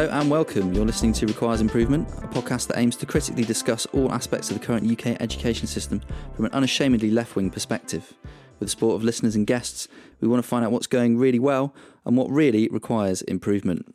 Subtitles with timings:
[0.00, 0.72] Hello and welcome.
[0.72, 4.58] You're listening to Requires Improvement, a podcast that aims to critically discuss all aspects of
[4.58, 6.00] the current UK education system
[6.34, 8.14] from an unashamedly left wing perspective.
[8.58, 9.88] With the support of listeners and guests,
[10.22, 11.74] we want to find out what's going really well
[12.06, 13.94] and what really requires improvement.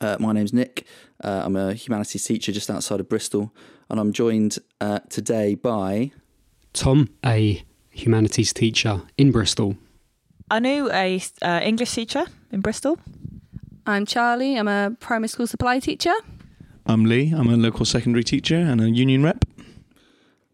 [0.00, 0.86] Uh, my name's Nick.
[1.22, 3.52] Uh, I'm a humanities teacher just outside of Bristol,
[3.90, 6.12] and I'm joined uh, today by
[6.72, 9.76] Tom, a humanities teacher in Bristol.
[10.50, 12.98] Anu, a uh, English teacher in Bristol.
[13.88, 14.56] I'm Charlie.
[14.56, 16.12] I'm a primary school supply teacher.
[16.86, 17.30] I'm Lee.
[17.30, 19.44] I'm a local secondary teacher and a union rep.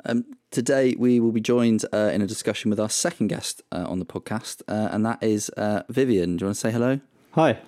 [0.05, 3.87] Um, today, we will be joined uh, in a discussion with our second guest uh,
[3.89, 6.37] on the podcast, uh, and that is uh, Vivian.
[6.37, 7.01] Do you want to say hello?
[7.31, 7.59] Hi.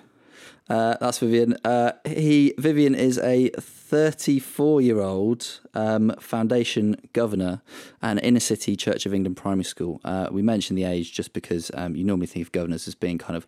[0.69, 1.57] Uh, that's Vivian.
[1.65, 7.63] Uh, he Vivian is a 34 year old um, foundation governor
[8.03, 9.99] at inner city Church of England primary school.
[10.31, 13.35] we mentioned the age just because um, you normally think of governors as being kind
[13.35, 13.47] of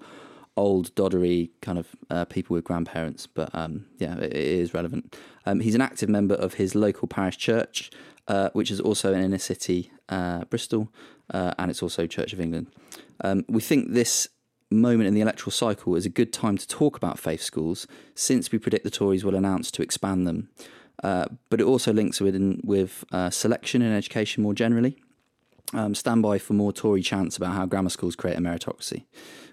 [0.58, 5.16] old, doddery kind of uh, people with grandparents, but um, yeah, it, it is relevant.
[5.45, 7.89] Um, he's an active member of his local parish church,
[8.27, 10.91] uh, which is also in inner city uh, Bristol,
[11.33, 12.67] uh, and it's also Church of England.
[13.22, 14.28] Um, we think this
[14.69, 18.51] moment in the electoral cycle is a good time to talk about faith schools, since
[18.51, 20.50] we predict the Tories will announce to expand them.
[21.03, 24.97] Uh, but it also links with, with uh, selection in education more generally.
[25.73, 29.03] Um, stand by for more Tory chants about how grammar schools create a meritocracy.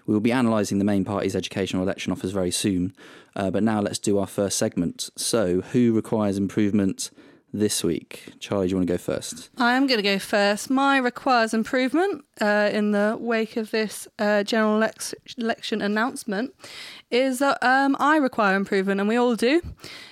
[0.05, 2.95] We will be analysing the main party's educational election offers very soon,
[3.35, 5.09] uh, but now let's do our first segment.
[5.17, 7.09] So, who requires improvement
[7.51, 8.29] this week?
[8.39, 9.49] Charlie, do you want to go first?
[9.57, 10.69] I am going to go first.
[10.69, 14.87] My requires improvement uh, in the wake of this uh, general
[15.37, 16.53] election announcement
[17.11, 19.61] is that um, I require improvement, and we all do,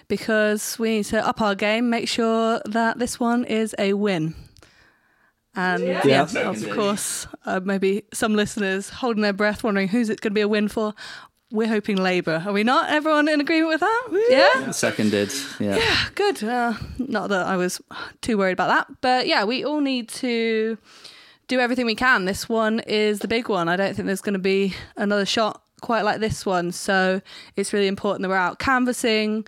[0.07, 4.35] because we need to up our game, make sure that this one is a win.
[5.55, 10.21] And yeah, yeah of course, uh, maybe some listeners holding their breath, wondering who's it
[10.21, 10.93] going to be a win for.
[11.51, 12.43] We're hoping Labour.
[12.47, 12.89] Are we not?
[12.89, 14.25] Everyone in agreement with that?
[14.29, 14.71] Yeah.
[14.71, 15.31] Seconded.
[15.59, 15.75] Yeah.
[15.75, 16.05] Yeah.
[16.15, 16.43] Good.
[16.43, 17.79] Uh, not that I was
[18.21, 20.79] too worried about that, but yeah, we all need to
[21.47, 22.25] do everything we can.
[22.25, 23.69] This one is the big one.
[23.69, 26.71] I don't think there's going to be another shot quite like this one.
[26.71, 27.21] So
[27.55, 29.45] it's really important that we're out canvassing.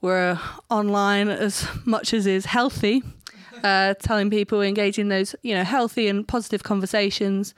[0.00, 0.40] We're
[0.70, 3.02] online as much as is healthy
[3.62, 7.54] uh, telling people engaging those you know healthy and positive conversations.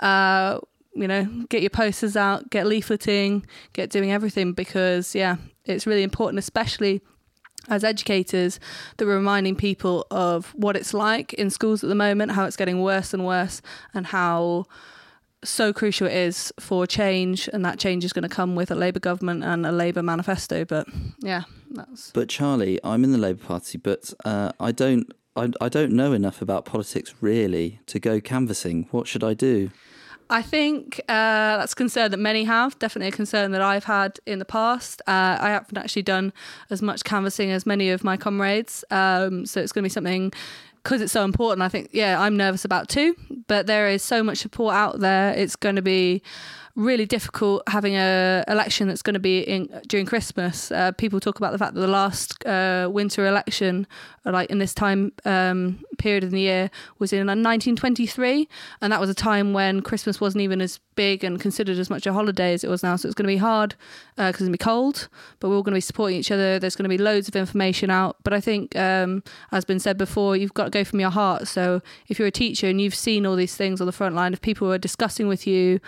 [0.00, 0.58] Uh,
[0.94, 6.02] you know, get your posters out, get leafleting, get doing everything because yeah, it's really
[6.02, 7.00] important, especially
[7.68, 8.58] as educators,
[8.96, 12.56] that we're reminding people of what it's like in schools at the moment, how it's
[12.56, 13.60] getting worse and worse,
[13.94, 14.64] and how
[15.44, 18.74] so crucial it is for change, and that change is going to come with a
[18.74, 20.64] Labour government and a Labour manifesto.
[20.64, 20.88] But
[21.20, 22.10] yeah, that's.
[22.10, 26.12] But Charlie, I'm in the Labour Party, but uh, I don't I, I don't know
[26.12, 28.88] enough about politics really to go canvassing.
[28.90, 29.70] What should I do?
[30.30, 32.78] I think uh, that's a concern that many have.
[32.78, 35.00] Definitely a concern that I've had in the past.
[35.06, 36.34] Uh, I haven't actually done
[36.68, 40.32] as much canvassing as many of my comrades, um, so it's going to be something
[40.82, 41.62] because it's so important.
[41.62, 43.14] I think, yeah, I'm nervous about too.
[43.46, 45.32] But there is so much support out there.
[45.32, 46.22] It's going to be
[46.78, 50.70] really difficult having a election that's going to be in during Christmas.
[50.70, 53.84] Uh, people talk about the fact that the last uh, winter election,
[54.24, 56.70] uh, like in this time um, period of the year,
[57.00, 58.48] was in 1923,
[58.80, 62.06] and that was a time when Christmas wasn't even as big and considered as much
[62.06, 62.94] a holiday as it was now.
[62.94, 63.74] So it's going to be hard
[64.14, 65.08] because uh, it's going to be cold,
[65.40, 66.60] but we're all going to be supporting each other.
[66.60, 69.98] There's going to be loads of information out, but I think, um, as been said
[69.98, 71.48] before, you've got to go from your heart.
[71.48, 74.32] So if you're a teacher and you've seen all these things on the front line,
[74.32, 75.80] if people are discussing with you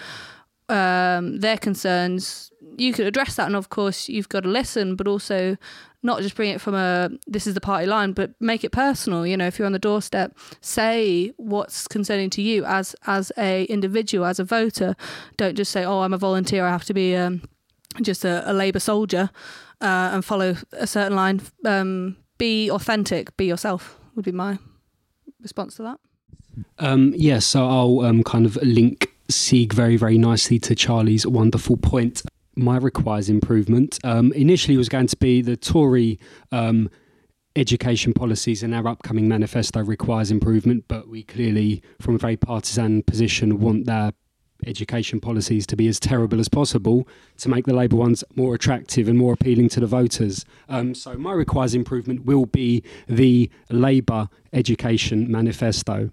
[0.71, 3.47] um, their concerns, you could address that.
[3.47, 5.57] And of course, you've got to listen, but also
[6.03, 9.27] not just bring it from a this is the party line, but make it personal.
[9.27, 13.65] You know, if you're on the doorstep, say what's concerning to you as as a
[13.65, 14.97] individual, as a voter.
[15.37, 16.65] Don't just say, "Oh, I'm a volunteer.
[16.65, 17.43] I have to be um,
[18.01, 19.31] just a, a Labour soldier
[19.81, 23.37] uh, and follow a certain line." Um, be authentic.
[23.37, 23.99] Be yourself.
[24.15, 24.59] Would be my
[25.43, 25.99] response to that.
[26.79, 31.77] Um, yeah, so I'll um, kind of link Sieg very, very nicely to Charlie's wonderful
[31.77, 32.23] point.
[32.57, 33.99] My requires improvement.
[34.05, 36.19] Um, initially, was going to be the Tory
[36.53, 36.91] um,
[37.57, 43.03] education policies in our upcoming manifesto requires improvement, but we clearly, from a very partisan
[43.03, 44.13] position, want their
[44.67, 49.09] education policies to be as terrible as possible to make the Labour ones more attractive
[49.09, 50.45] and more appealing to the voters.
[50.69, 56.11] Um, so, my requires improvement will be the Labour education manifesto.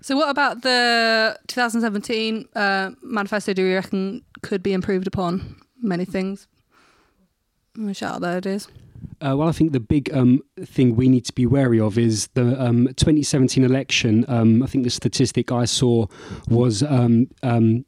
[0.00, 3.52] So, what about the 2017 uh, manifesto?
[3.52, 5.56] Do you reckon could be improved upon?
[5.80, 6.46] Many things.
[7.92, 8.68] Shout out there it is.
[9.20, 12.28] Uh, well, I think the big um, thing we need to be wary of is
[12.34, 14.24] the um, 2017 election.
[14.26, 16.06] Um, I think the statistic I saw
[16.48, 17.84] was um, um,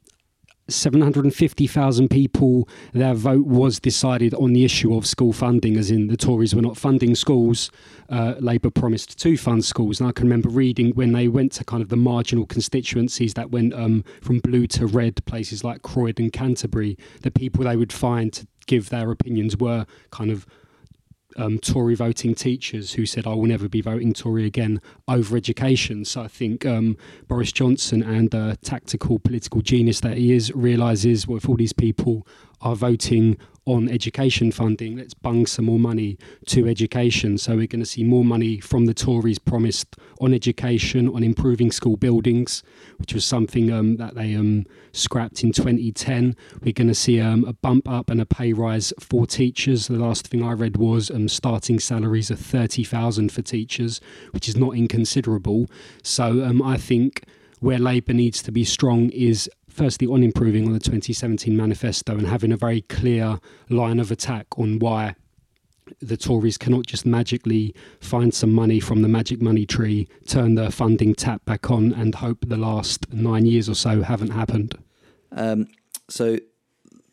[0.67, 6.17] 750,000 people, their vote was decided on the issue of school funding, as in the
[6.17, 7.69] Tories were not funding schools.
[8.09, 9.99] Uh, Labour promised to fund schools.
[9.99, 13.51] And I can remember reading when they went to kind of the marginal constituencies that
[13.51, 18.33] went um, from blue to red, places like Croydon, Canterbury, the people they would find
[18.33, 20.47] to give their opinions were kind of
[21.35, 26.05] um, Tory voting teachers who said, I will never be voting Tory again over education.
[26.05, 26.97] So I think um,
[27.27, 31.73] Boris Johnson and the tactical political genius that he is realises well, if all these
[31.73, 32.25] people
[32.65, 34.97] are voting on education funding.
[34.97, 36.17] Let's bung some more money
[36.47, 37.37] to education.
[37.37, 41.71] So we're going to see more money from the Tories promised on education, on improving
[41.71, 42.63] school buildings,
[42.97, 46.35] which was something um, that they um, scrapped in 2010.
[46.61, 49.87] We're going to see um, a bump up and a pay rise for teachers.
[49.87, 53.99] The last thing I read was um, starting salaries of 30,000 for teachers,
[54.31, 55.67] which is not inconsiderable.
[56.03, 57.23] So um, I think
[57.61, 62.27] where Labour needs to be strong is firstly on improving on the 2017 manifesto and
[62.27, 63.39] having a very clear
[63.69, 65.15] line of attack on why
[66.01, 70.71] the Tories cannot just magically find some money from the magic money tree, turn the
[70.71, 74.77] funding tap back on, and hope the last nine years or so haven't happened.
[75.31, 75.67] Um,
[76.09, 76.39] so,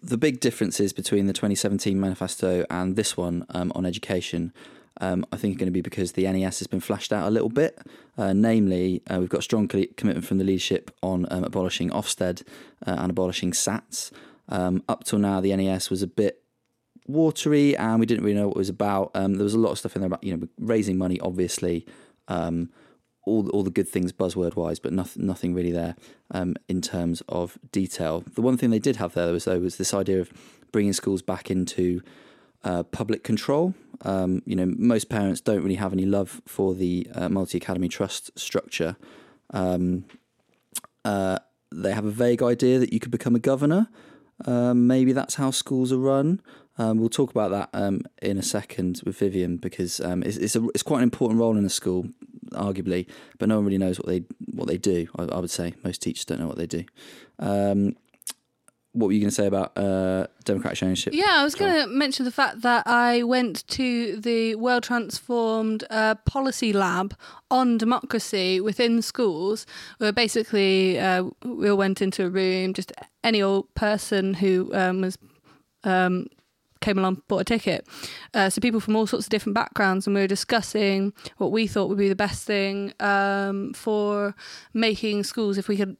[0.01, 4.53] the big differences between the 2017 manifesto and this one um, on education
[5.01, 7.31] um, I think are going to be because the NES has been flashed out a
[7.31, 7.79] little bit.
[8.17, 12.43] Uh, namely, uh, we've got strong commitment from the leadership on um, abolishing Ofsted
[12.87, 14.11] uh, and abolishing SATs.
[14.49, 16.43] Um, up till now, the NES was a bit
[17.07, 19.11] watery and we didn't really know what it was about.
[19.15, 21.87] Um, there was a lot of stuff in there about you know raising money, obviously,
[22.29, 22.71] um,
[23.25, 25.97] all all the good things buzzword wise, but nothing nothing really there
[26.31, 28.25] um, in terms of detail.
[28.35, 30.33] The one thing they did have there was though was this idea of
[30.71, 32.03] bringing schools back into
[32.65, 33.75] uh, public control.
[34.03, 37.89] Um, you know, most parents don't really have any love for the uh, multi academy
[37.89, 38.97] trust structure.
[39.51, 40.05] Um,
[41.05, 41.39] uh,
[41.73, 43.89] they have a vague idea that you could become a governor.
[44.45, 46.41] Um, maybe that's how schools are run.
[46.79, 50.57] Um, we'll talk about that um, in a second with Vivian because um, it's it's,
[50.57, 52.09] a, it's, quite an important role in a school,
[52.53, 53.07] arguably,
[53.39, 55.07] but no one really knows what they what they do.
[55.17, 56.85] I, I would say most teachers don't know what they do
[58.93, 61.15] what were you going to say about uh, democratic ownership?
[61.15, 65.85] Yeah, I was going to mention the fact that I went to the World Transformed
[65.89, 67.17] uh, policy lab
[67.51, 69.67] on democracy within schools,
[69.97, 72.93] where basically uh, we all went into a room, just
[73.25, 75.19] any old person who um, was.
[75.85, 76.27] Um,
[76.81, 77.87] came along bought a ticket
[78.35, 81.69] uh, so people from all sorts of different backgrounds and we were discussing what we
[81.69, 84.35] thought would be the best thing um, for
[84.75, 85.97] making schools if we could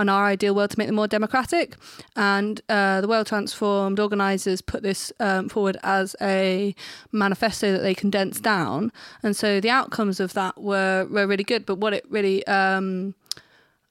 [0.00, 1.76] on our ideal world to make them more democratic.
[2.16, 6.74] And uh, the World Transformed organisers put this um, forward as a
[7.12, 8.92] manifesto that they condensed down.
[9.22, 11.66] And so the outcomes of that were, were really good.
[11.66, 13.14] But what it really um,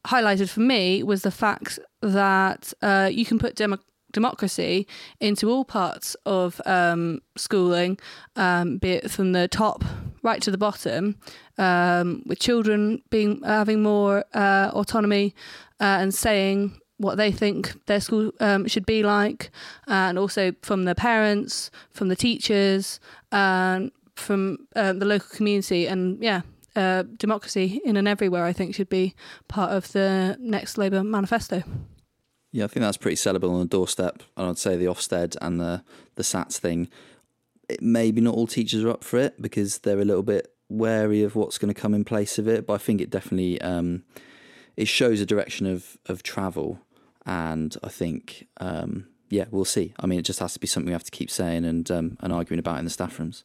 [0.08, 3.78] highlighted for me was the fact that uh, you can put demo-
[4.12, 4.88] democracy
[5.20, 8.00] into all parts of um, schooling,
[8.36, 9.84] um, be it from the top
[10.22, 11.16] right to the bottom,
[11.58, 15.34] um, with children being having more uh, autonomy
[15.80, 19.52] uh, and saying what they think their school um, should be like,
[19.88, 23.00] uh, and also from the parents, from the teachers,
[23.32, 26.42] and from um, the local community, and yeah.
[26.76, 29.14] Uh, democracy in and everywhere, I think, should be
[29.50, 31.64] part of the next Labour manifesto.
[32.52, 34.24] Yeah, I think that's pretty sellable on the doorstep.
[34.38, 35.84] And I'd say the Ofsted and the
[36.16, 36.90] the SATs thing.
[37.68, 41.24] It, maybe not all teachers are up for it because they're a little bit wary
[41.24, 42.66] of what's going to come in place of it.
[42.66, 44.04] But I think it definitely um,
[44.80, 46.80] it shows a direction of of travel,
[47.26, 49.94] and I think um, yeah, we'll see.
[50.00, 52.18] I mean, it just has to be something we have to keep saying and um,
[52.22, 53.44] and arguing about in the staff rooms.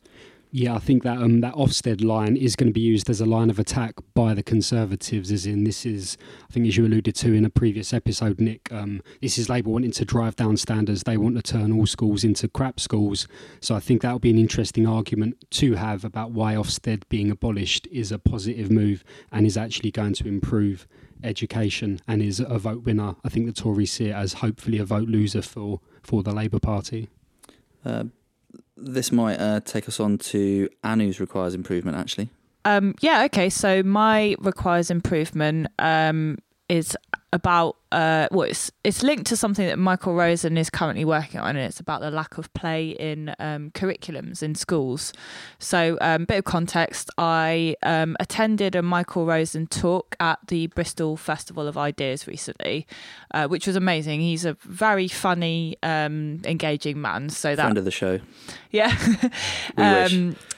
[0.56, 3.26] Yeah, I think that um, that Ofsted line is going to be used as a
[3.26, 5.32] line of attack by the Conservatives.
[5.32, 6.16] As in, this is,
[6.48, 8.72] I think, as you alluded to in a previous episode, Nick.
[8.72, 11.02] Um, this is Labour wanting to drive down standards.
[11.02, 13.26] They want to turn all schools into crap schools.
[13.60, 17.32] So I think that will be an interesting argument to have about why Ofsted being
[17.32, 20.86] abolished is a positive move and is actually going to improve
[21.24, 23.16] education and is a vote winner.
[23.24, 26.60] I think the Tories see it as hopefully a vote loser for for the Labour
[26.60, 27.08] Party.
[27.84, 28.04] Uh,
[28.76, 31.96] this might uh, take us on to Anu's requires improvement.
[31.96, 32.30] Actually,
[32.64, 33.24] um, yeah.
[33.24, 36.38] Okay, so my requires improvement um,
[36.68, 36.96] is
[37.34, 41.56] about uh, well, it's it's linked to something that Michael Rosen is currently working on,
[41.56, 45.12] and it's about the lack of play in um, curriculums in schools.
[45.58, 50.68] So, a um, bit of context: I um, attended a Michael Rosen talk at the
[50.68, 52.86] Bristol Festival of Ideas recently,
[53.32, 54.20] uh, which was amazing.
[54.20, 57.28] He's a very funny, um, engaging man.
[57.30, 58.20] So that friend of the show,
[58.70, 58.96] yeah.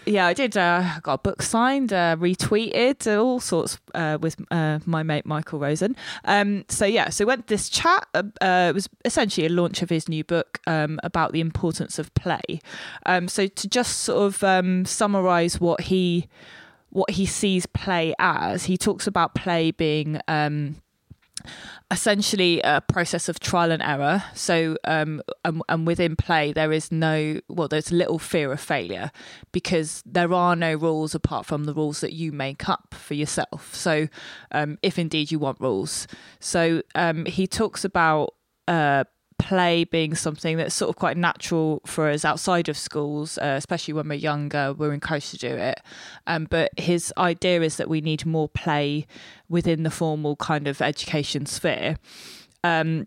[0.06, 0.56] yeah, I did.
[0.56, 5.58] Uh, got a book signed, uh, retweeted, all sorts uh, with uh, my mate Michael
[5.58, 5.96] Rosen.
[6.24, 8.06] Um, so yeah, so we went this chat.
[8.14, 12.14] Uh, it was essentially a launch of his new book um, about the importance of
[12.14, 12.60] play.
[13.04, 16.28] Um, so to just sort of um, summarize what he
[16.90, 20.76] what he sees play as, he talks about play being um,
[21.90, 24.24] essentially a process of trial and error.
[24.34, 29.12] So, um, and, and, within play, there is no, well, there's little fear of failure
[29.52, 33.74] because there are no rules apart from the rules that you make up for yourself.
[33.74, 34.08] So,
[34.50, 36.08] um, if indeed you want rules.
[36.40, 38.34] So, um, he talks about
[38.66, 39.04] uh,
[39.38, 43.94] play being something that's sort of quite natural for us outside of schools, uh, especially
[43.94, 45.80] when we're younger, we're encouraged to do it.
[46.26, 49.06] Um, but his idea is that we need more play
[49.48, 51.96] within the formal kind of education sphere.
[52.64, 53.06] Um,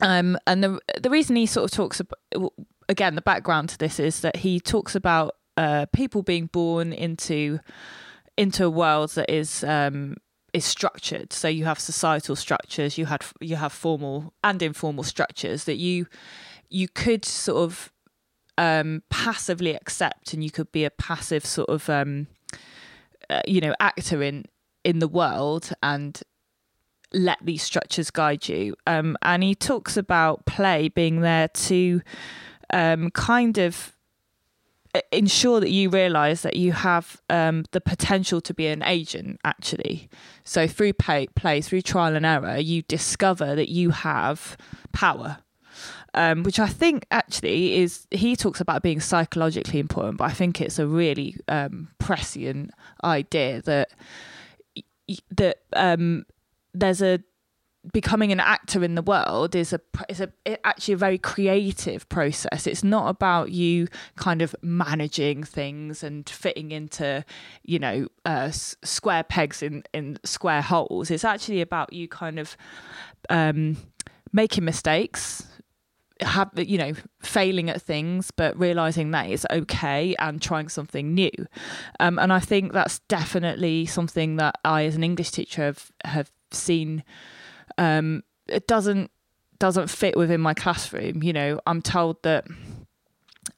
[0.00, 2.52] um, and the the reason he sort of talks about
[2.88, 7.58] again the background to this is that he talks about uh, people being born into
[8.36, 10.16] into a world that is um,
[10.52, 11.32] is structured.
[11.32, 16.06] So you have societal structures, you had you have formal and informal structures that you
[16.70, 17.92] you could sort of
[18.56, 22.26] um, passively accept, and you could be a passive sort of um,
[23.30, 24.44] uh, you know actor in
[24.84, 26.22] in the world and
[27.12, 28.74] let these structures guide you.
[28.86, 32.02] Um, and he talks about play being there to
[32.70, 33.94] um, kind of
[35.12, 40.08] ensure that you realize that you have um, the potential to be an agent actually.
[40.44, 44.56] So through play, play through trial and error you discover that you have
[44.92, 45.38] power
[46.14, 50.60] um, which I think actually is he talks about being psychologically important, but I think
[50.60, 52.72] it's a really um, prescient
[53.04, 53.90] idea that
[55.30, 56.24] that um,
[56.74, 57.20] there's a
[57.92, 60.30] becoming an actor in the world is a is a
[60.66, 62.66] actually a very creative process.
[62.66, 67.24] It's not about you kind of managing things and fitting into
[67.62, 71.10] you know uh, square pegs in in square holes.
[71.10, 72.56] It's actually about you kind of
[73.30, 73.76] um,
[74.32, 75.46] making mistakes
[76.20, 76.92] have you know
[77.22, 81.30] failing at things but realizing that it's okay and trying something new
[82.00, 86.32] um, and i think that's definitely something that i as an english teacher have have
[86.50, 87.04] seen
[87.76, 89.10] um, it doesn't
[89.58, 91.22] doesn't fit within my classroom.
[91.22, 92.46] You know, I'm told that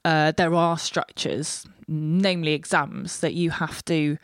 [0.04, 4.16] uh, there are structures, namely exams, that you have to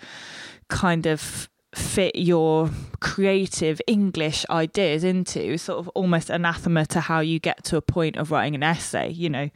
[0.68, 7.38] kind of fit your creative English ideas into, sort of almost anathema to how you
[7.38, 9.10] get to a point of writing an essay.
[9.10, 9.50] You know,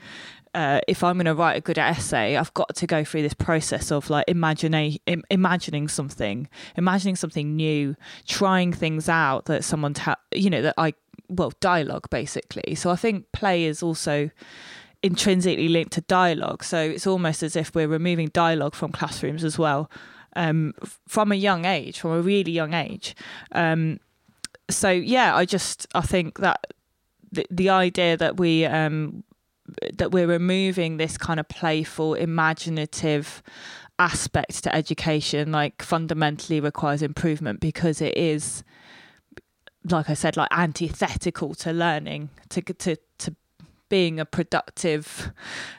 [0.55, 3.35] uh, if I'm going to write a good essay, I've got to go through this
[3.35, 7.95] process of like imagining, Im- imagining something, imagining something new,
[8.27, 10.95] trying things out that someone, ta- you know, that I,
[11.29, 12.75] well, dialogue basically.
[12.75, 14.31] So I think play is also
[15.03, 16.65] intrinsically linked to dialogue.
[16.65, 19.89] So it's almost as if we're removing dialogue from classrooms as well,
[20.37, 20.75] um,
[21.07, 23.15] from a young age, from a really young age.
[23.53, 24.01] Um,
[24.69, 26.75] so yeah, I just I think that
[27.33, 29.25] the, the idea that we um,
[29.95, 33.43] that we're removing this kind of playful, imaginative
[33.99, 38.65] aspect to education, like fundamentally requires improvement because it is,
[39.91, 43.37] like I said, like antithetical to learning, to to to
[43.89, 45.33] being a productive,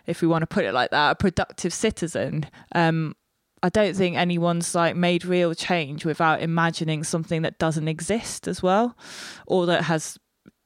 [0.06, 2.46] if we want to put it like that, a productive citizen.
[2.76, 3.16] Um,
[3.64, 8.62] I don't think anyone's like made real change without imagining something that doesn't exist as
[8.62, 8.98] well,
[9.46, 10.18] or that has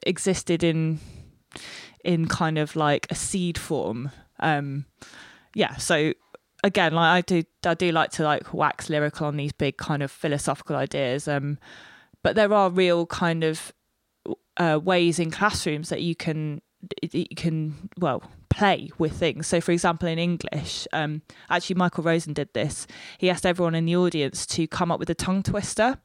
[0.06, 1.00] existed in
[2.06, 4.12] in kind of like a seed form.
[4.40, 4.86] Um,
[5.54, 6.14] yeah, so
[6.64, 10.04] again, like I do, I do like to like wax lyrical on these big kind
[10.04, 11.28] of philosophical ideas.
[11.28, 11.58] Um,
[12.24, 13.74] but there are real kind of
[14.58, 16.62] uh, ways in classrooms that you can
[17.12, 19.48] you can well play with things.
[19.48, 22.88] So, for example, in English, um, actually Michael Rosen did this.
[23.18, 25.98] He asked everyone in the audience to come up with a tongue twister,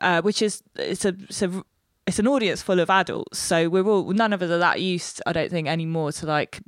[0.00, 1.64] uh, which is it's a, it's a
[2.06, 5.22] it's an audience full of adults, so we're all none of us are that used,
[5.26, 6.60] I don't think, anymore to like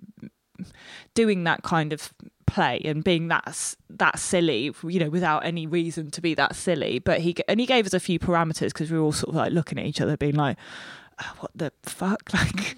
[1.14, 2.12] doing that kind of
[2.46, 6.98] play and being that that silly, you know, without any reason to be that silly.
[6.98, 9.34] But he and he gave us a few parameters because we were all sort of
[9.34, 10.56] like looking at each other, being like,
[11.38, 12.22] what the fuck?
[12.36, 12.76] Like,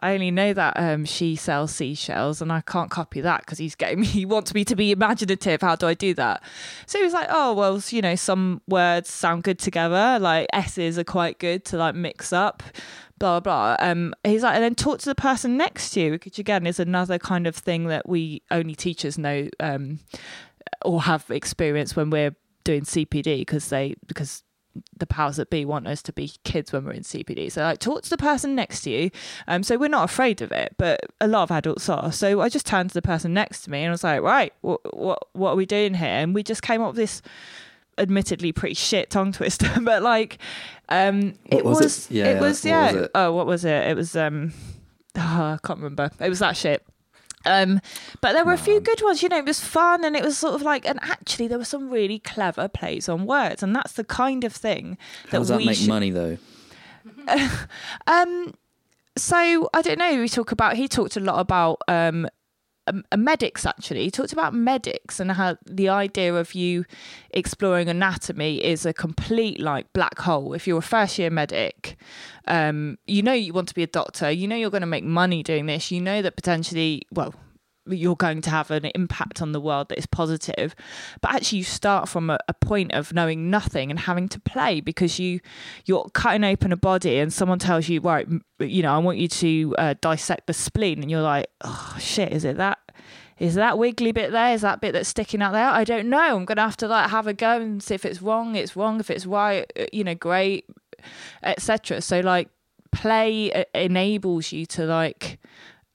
[0.00, 3.74] I only know that um, she sells seashells, and I can't copy that because he's
[3.74, 4.06] getting me.
[4.06, 5.60] He wants me to be imaginative.
[5.60, 6.42] How do I do that?
[6.86, 10.18] So he was like, oh well, you know, some words sound good together.
[10.18, 12.62] Like s's are quite good to like mix up.
[13.18, 13.76] Blah blah.
[13.78, 16.80] Um, he's like, and then talk to the person next to you, which again is
[16.80, 20.00] another kind of thing that we only teachers know um,
[20.84, 24.42] or have experience when we're doing CPD because they because
[24.96, 27.50] the powers that be want us to be kids when we're in CPD.
[27.50, 29.10] So like talk to the person next to you.
[29.46, 32.12] Um, so we're not afraid of it, but a lot of adults are.
[32.12, 34.52] So I just turned to the person next to me and I was like, right,
[34.60, 36.08] what what what are we doing here?
[36.08, 37.22] And we just came up with this
[37.98, 40.38] admittedly pretty shit tongue twister, but like
[40.88, 42.14] um it was, was it?
[42.14, 42.92] Yeah, it was yeah.
[42.92, 43.10] was it?
[43.14, 43.88] Oh, what was it?
[43.88, 44.52] It was um
[45.16, 46.10] oh, I can't remember.
[46.20, 46.84] It was that shit.
[47.46, 47.80] Um,
[48.20, 49.22] but there were a few good ones.
[49.22, 51.64] You know, it was fun, and it was sort of like, and actually, there were
[51.64, 54.96] some really clever plays on words, and that's the kind of thing
[55.26, 55.88] How that does that we make should.
[55.88, 56.38] money though?
[58.06, 58.54] Um,
[59.16, 60.20] so I don't know.
[60.20, 60.76] We talk about.
[60.76, 62.28] He talked a lot about um,
[62.86, 63.66] um, medics.
[63.66, 66.84] Actually, he talked about medics and how the idea of you
[67.30, 70.54] exploring anatomy is a complete like black hole.
[70.54, 71.96] If you're a first year medic,
[72.46, 74.30] um, you know you want to be a doctor.
[74.30, 75.90] You know you're going to make money doing this.
[75.90, 77.34] You know that potentially, well.
[77.86, 80.74] You're going to have an impact on the world that is positive,
[81.20, 84.80] but actually you start from a, a point of knowing nothing and having to play
[84.80, 85.40] because you
[85.84, 88.26] you're cutting open a body and someone tells you right
[88.60, 91.02] you know i want you to uh, dissect the spleen.
[91.02, 92.78] And you're like oh shit is it that
[93.38, 94.54] is that wiggly bit there?
[94.54, 95.66] Is that bit that's sticking out there?
[95.66, 96.36] I don't know.
[96.36, 99.00] I'm gonna have to like have a go and see if it's wrong it's wrong
[99.00, 100.66] if it's right uh, you know great
[101.42, 102.48] etc so like
[102.92, 105.38] play enables you to like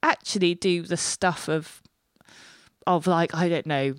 [0.02, 1.79] actually do the stuff of
[2.86, 3.94] of like i don't know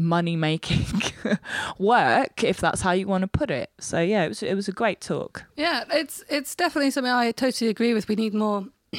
[0.00, 0.84] money making
[1.78, 4.68] work if that's how you want to put it so yeah it was it was
[4.68, 8.08] a great talk Yeah, it's it's definitely something I totally agree with.
[8.08, 8.66] We need more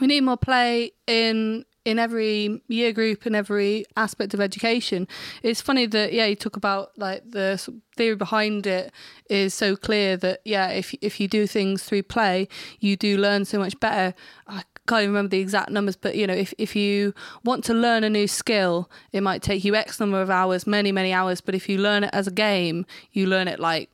[0.00, 5.06] we need more play in in every year group and every aspect of education.
[5.42, 7.60] It's funny that yeah, you talk about like the
[7.96, 8.92] theory behind it
[9.30, 12.48] is so clear that yeah, if if you do things through play,
[12.80, 14.14] you do learn so much better.
[14.48, 17.12] I can't even remember the exact numbers, but you know, if if you
[17.44, 20.92] want to learn a new skill, it might take you X number of hours, many
[20.92, 21.40] many hours.
[21.40, 23.90] But if you learn it as a game, you learn it like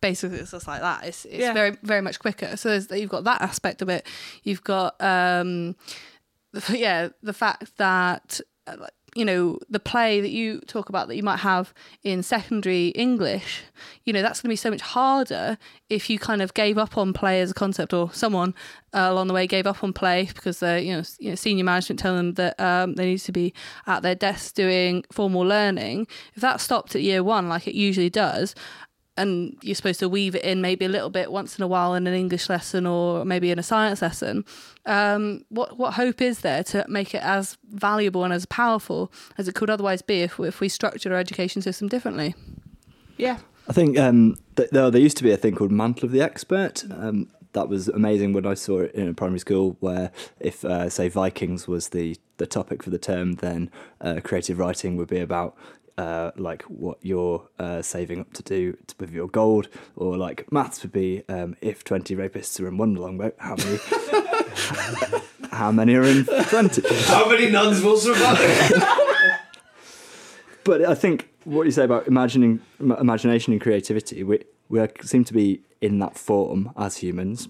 [0.00, 1.04] basically it's just like that.
[1.04, 1.52] It's it's Yeah.
[1.54, 2.56] very very much quicker.
[2.56, 4.06] So there's, you've got that aspect of it.
[4.42, 5.76] You've got um,
[6.70, 8.76] yeah, the fact that uh,
[9.14, 11.72] you know the play that you talk about that you might have
[12.02, 13.62] in secondary English.
[14.04, 16.96] You know that's going to be so much harder if you kind of gave up
[16.98, 18.54] on play as a concept, or someone
[18.92, 21.64] uh, along the way gave up on play because they're you know, you know senior
[21.64, 23.54] management tell them that um, they need to be
[23.86, 26.06] at their desks doing formal learning.
[26.34, 28.54] If that stopped at year one, like it usually does,
[29.16, 31.94] and you're supposed to weave it in maybe a little bit once in a while
[31.94, 34.44] in an English lesson or maybe in a science lesson.
[34.86, 39.48] Um, what what hope is there to make it as valuable and as powerful as
[39.48, 42.34] it could otherwise be if if we structured our education system differently?
[43.16, 46.12] yeah I think um, th- there, there used to be a thing called Mantle of
[46.12, 46.84] the Expert.
[46.90, 50.90] Um, that was amazing when I saw it in a primary school, where if, uh,
[50.90, 55.20] say, Vikings was the, the topic for the term, then uh, creative writing would be
[55.20, 55.56] about
[55.96, 60.50] uh, like what you're uh, saving up to do to, with your gold, or like
[60.52, 63.78] maths would be um, if 20 rapists are in one long boat, how many?
[65.52, 66.82] how many are in 20?
[67.06, 68.38] How many nuns will survive?
[70.64, 74.90] But I think what you say about imagining, im- imagination and creativity, we we are-
[75.02, 77.48] seem to be in that form as humans,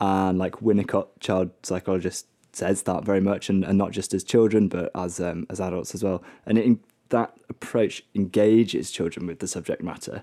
[0.00, 4.66] and like Winnicott, child psychologist, says that very much, and, and not just as children,
[4.66, 6.20] but as um, as adults as well.
[6.46, 6.78] And it,
[7.10, 10.22] that approach engages children with the subject matter,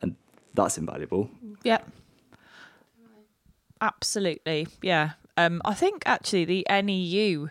[0.00, 0.16] and
[0.54, 1.30] that's invaluable.
[1.62, 1.80] Yeah.
[3.80, 4.68] Absolutely.
[4.80, 5.10] Yeah.
[5.36, 7.48] Um, I think actually the NEU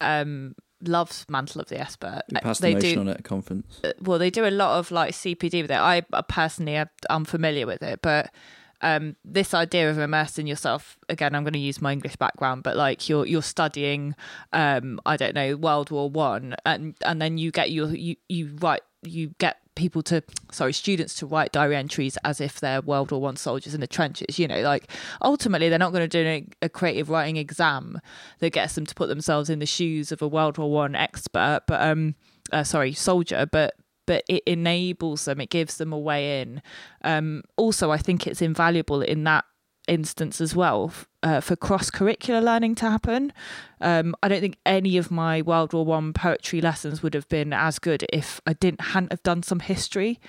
[0.00, 2.22] um, loves Mantle of the Expert.
[2.32, 3.00] We passed they a motion do.
[3.00, 3.80] on it at a conference.
[3.84, 5.78] uh, Well, they do a lot of like CPD with it.
[5.78, 8.32] I uh, personally, I'm familiar with it, but
[8.80, 12.76] um, this idea of immersing yourself again, I'm going to use my English background, but
[12.76, 14.14] like you're you're studying,
[14.52, 18.56] um, I don't know, World War One, and and then you get your you you
[18.60, 23.12] write you get people to sorry students to write diary entries as if they're world
[23.12, 24.90] war one soldiers in the trenches you know like
[25.22, 28.00] ultimately they're not going to do a, creative writing exam
[28.40, 31.60] that gets them to put themselves in the shoes of a world war one expert
[31.68, 32.16] but um
[32.50, 33.76] uh, sorry soldier but
[34.08, 36.60] but it enables them it gives them a way in
[37.04, 39.44] um also i think it's invaluable in that
[39.88, 40.92] instance as well
[41.22, 43.32] uh, for cross curricular learning to happen.
[43.80, 47.52] Um, I don't think any of my World War One poetry lessons would have been
[47.52, 50.20] as good if I didn't hadn't have done some history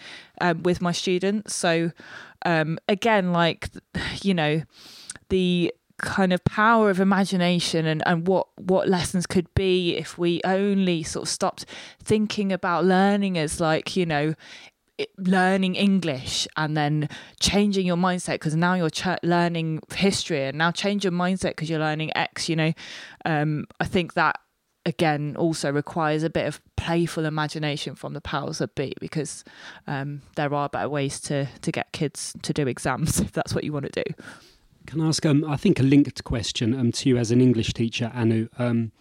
[0.42, 1.54] um, with my students.
[1.54, 1.92] So
[2.46, 3.70] um, again, like
[4.24, 4.64] you know,
[5.30, 10.42] the kind of power of imagination and, and what what lessons could be if we
[10.44, 11.66] only sort of stopped
[12.04, 14.34] thinking about learning as like you know
[15.18, 17.10] learning English and then
[17.40, 21.70] changing your mindset because now you're ch- learning history and now change your mindset because
[21.70, 22.50] you're learning X.
[22.50, 22.74] You know,
[23.26, 24.40] um, I think that
[24.86, 29.44] again also requires a bit of playful imagination from the powers that be because
[29.88, 33.64] um, there are better ways to to get kids to do exams if that's what
[33.64, 34.24] you want to do.
[34.90, 37.74] Can I ask, um, I think, a linked question um, to you as an English
[37.74, 38.48] teacher, Anu?
[38.58, 38.92] Um,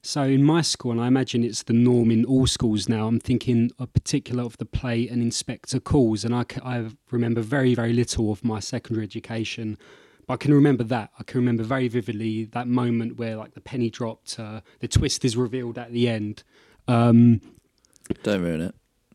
[0.00, 3.20] so, in my school, and I imagine it's the norm in all schools now, I'm
[3.20, 6.24] thinking of particular of the play An Inspector Calls.
[6.24, 9.76] And I, I remember very, very little of my secondary education
[10.26, 11.10] but I can remember that.
[11.18, 15.22] I can remember very vividly that moment where like the penny dropped, uh, the twist
[15.26, 16.42] is revealed at the end.
[16.88, 17.42] Um,
[18.22, 18.74] Don't ruin it.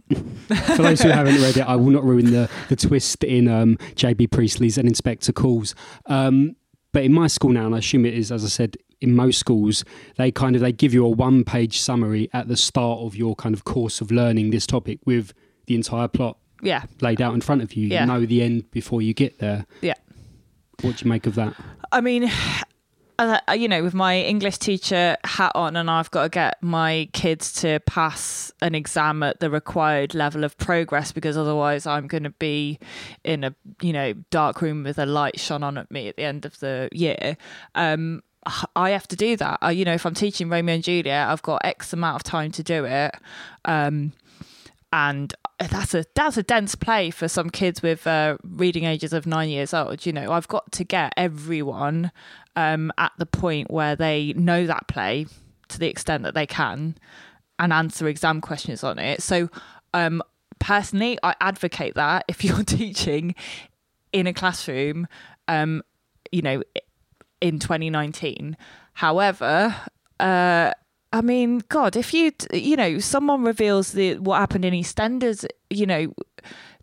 [0.75, 3.77] for those who haven't read it, I will not ruin the, the twist in um,
[3.95, 5.75] JB Priestley's An Inspector Calls.
[6.07, 6.55] Um,
[6.91, 9.37] but in my school now, and I assume it is, as I said, in most
[9.39, 9.85] schools,
[10.17, 13.35] they kind of they give you a one page summary at the start of your
[13.35, 15.31] kind of course of learning this topic with
[15.67, 17.87] the entire plot Yeah, laid out in front of you.
[17.87, 18.01] Yeah.
[18.01, 19.65] You know the end before you get there.
[19.81, 19.93] yeah.
[20.81, 21.53] What do you make of that?
[21.91, 22.29] I mean,
[23.19, 27.09] uh, you know, with my English teacher hat on, and I've got to get my
[27.11, 32.23] kids to pass an exam at the required level of progress because otherwise I'm going
[32.23, 32.79] to be
[33.25, 36.23] in a, you know, dark room with a light shone on at me at the
[36.23, 37.35] end of the year.
[37.75, 38.23] Um,
[38.75, 39.59] I have to do that.
[39.61, 42.51] I, you know, if I'm teaching Romeo and Juliet, I've got X amount of time
[42.53, 43.13] to do it.
[43.65, 44.13] Um,
[44.91, 49.27] and that's a that's a dense play for some kids with uh, reading ages of
[49.27, 50.05] nine years old.
[50.05, 52.11] You know, I've got to get everyone
[52.59, 55.25] um, at the point where they know that play
[55.69, 56.97] to the extent that they can
[57.57, 59.21] and answer exam questions on it.
[59.23, 59.49] So,
[59.93, 60.21] um,
[60.59, 63.33] personally, I advocate that if you're teaching
[64.11, 65.07] in a classroom,
[65.47, 65.83] um,
[66.33, 66.61] you know,
[67.39, 68.57] in 2019.
[68.93, 69.73] However,
[70.19, 70.71] uh,
[71.13, 75.85] I mean, God, if you, you know, someone reveals the what happened in EastEnders, you
[75.85, 76.13] know,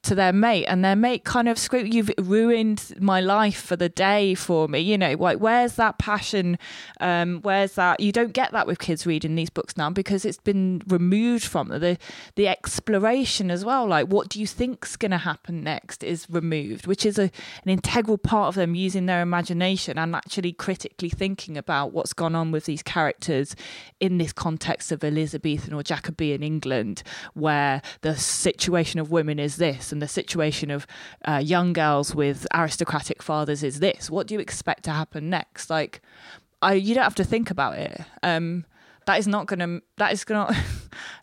[0.07, 3.89] to their mate, and their mate kind of scream, "You've ruined my life for the
[3.89, 6.59] day for me." You know, like where's that passion?
[7.01, 8.01] Um, where's that?
[8.01, 11.69] You don't get that with kids reading these books now because it's been removed from
[11.69, 11.99] the
[12.37, 13.87] the exploration as well.
[13.87, 17.31] Like, what do you think's going to happen next is removed, which is a
[17.65, 22.35] an integral part of them using their imagination and actually critically thinking about what's gone
[22.35, 23.57] on with these characters
[24.01, 27.03] in this context of Elizabethan or Jacobean England,
[27.35, 30.87] where the situation of women is this and the situation of
[31.25, 34.11] uh, young girls with aristocratic fathers is this.
[34.11, 35.71] What do you expect to happen next?
[35.71, 36.03] Like,
[36.61, 37.99] I you don't have to think about it.
[38.23, 38.67] Um,
[39.07, 39.83] that is not going to.
[39.97, 40.35] That is to.
[40.51, 40.57] I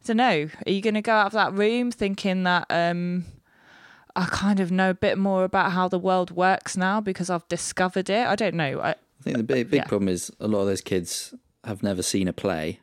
[0.06, 0.48] don't know.
[0.66, 2.66] Are you going to go out of that room thinking that?
[2.72, 3.26] Um,
[4.16, 7.48] I kind of know a bit more about how the world works now because I've
[7.48, 8.26] discovered it.
[8.28, 8.80] I don't know.
[8.80, 9.86] I, I think the big big Yeah.
[9.88, 11.34] problem is a lot of those kids
[11.64, 12.80] have never seen a play,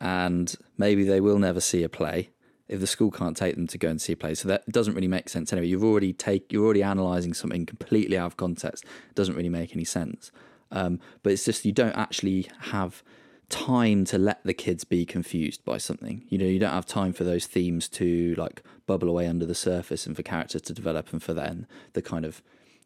[0.00, 2.30] and maybe they will never see a play
[2.68, 4.34] if the school can't take them to go and see a play.
[4.34, 5.68] So that doesn't really make sense anyway.
[5.68, 8.84] You've already take you're already analysing something completely out of context.
[8.84, 10.30] It doesn't really make any sense.
[10.70, 13.02] Um, but it's just you don't actually have
[13.48, 16.24] time to let the kids be confused by something.
[16.28, 19.54] You know, you don't have time for those themes to like bubble away under the
[19.54, 22.42] surface and for characters to develop and for then the kind of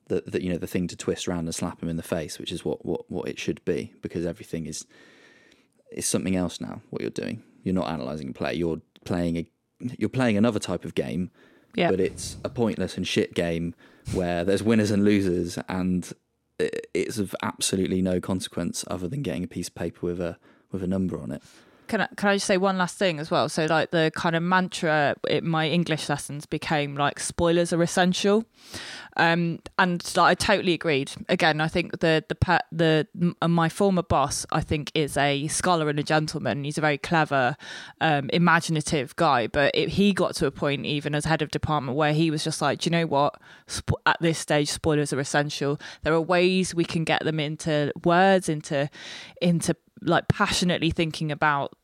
[0.07, 2.39] the, the you know the thing to twist around and slap him in the face,
[2.39, 4.87] which is what what what it should be because everything is
[5.91, 6.83] is something else now.
[6.91, 8.55] What you're doing, you're not analyzing a play.
[8.55, 9.47] You're playing a
[9.99, 11.31] you're playing another type of game,
[11.75, 11.91] yeah.
[11.91, 13.75] but it's a pointless and shit game
[14.13, 16.13] where there's winners and losers and
[16.59, 20.39] it's of absolutely no consequence other than getting a piece of paper with a
[20.71, 21.43] with a number on it.
[21.93, 23.51] Can I, can I just say one last thing as well?
[23.51, 28.47] So, like the kind of mantra in my English lessons became like spoilers are essential,
[29.19, 31.13] um, and like, I totally agreed.
[31.29, 35.99] Again, I think the the the my former boss, I think, is a scholar and
[35.99, 36.65] a gentleman.
[36.65, 37.57] He's a very clever,
[38.01, 39.47] um, imaginative guy.
[39.47, 42.43] But it, he got to a point, even as head of department, where he was
[42.43, 43.39] just like, Do you know what?
[43.67, 45.79] Spo- at this stage, spoilers are essential.
[46.05, 48.89] There are ways we can get them into words, into
[49.43, 51.75] into like passionately thinking about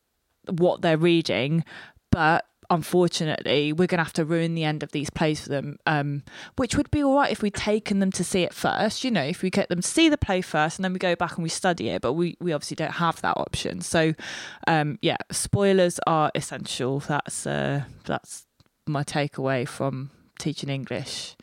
[0.50, 1.64] what they're reading,
[2.10, 5.78] but unfortunately, we're going to have to ruin the end of these plays for them.
[5.86, 6.22] Um,
[6.56, 9.04] which would be all right if we'd taken them to see it first.
[9.04, 11.16] You know, if we get them to see the play first and then we go
[11.16, 12.02] back and we study it.
[12.02, 13.80] But we, we obviously don't have that option.
[13.80, 14.14] So,
[14.66, 17.00] um, yeah, spoilers are essential.
[17.00, 18.44] That's uh, that's
[18.86, 21.36] my takeaway from teaching English.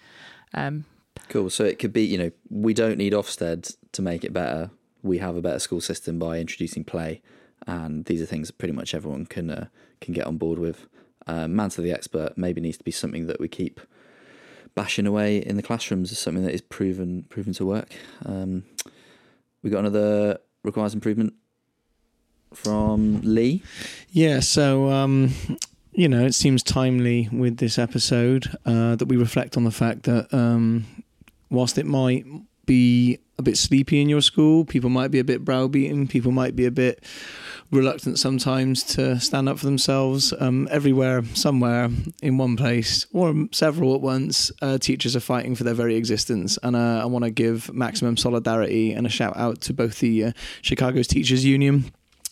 [0.54, 0.86] Um,
[1.30, 1.50] Cool.
[1.50, 4.70] So it could be, you know, we don't need Ofsted to make it better.
[5.02, 7.22] We have a better school system by introducing play,
[7.68, 9.68] and these are things that pretty much everyone can uh,
[10.02, 10.88] can get on board with.
[11.28, 13.80] Um, Mantle of the Expert maybe needs to be something that we keep
[14.76, 17.96] bashing away in the classrooms as something that is proven proven to work.
[18.26, 18.64] Um,
[19.64, 21.34] we got another requires improvement
[22.54, 23.64] from Lee.
[24.12, 25.34] Yeah, so um,
[25.92, 30.04] you know, it seems timely with this episode uh, that we reflect on the fact
[30.04, 30.86] that um,
[31.50, 32.26] whilst it might
[32.66, 34.66] be a bit sleepy in your school.
[34.66, 36.08] People might be a bit browbeaten.
[36.08, 37.04] People might be a bit
[37.72, 40.34] reluctant sometimes to stand up for themselves.
[40.40, 41.90] Um, everywhere, somewhere,
[42.22, 46.58] in one place, or several at once, uh, teachers are fighting for their very existence.
[46.64, 50.26] And uh, I want to give maximum solidarity and a shout out to both the
[50.26, 51.92] uh, Chicago's Teachers Union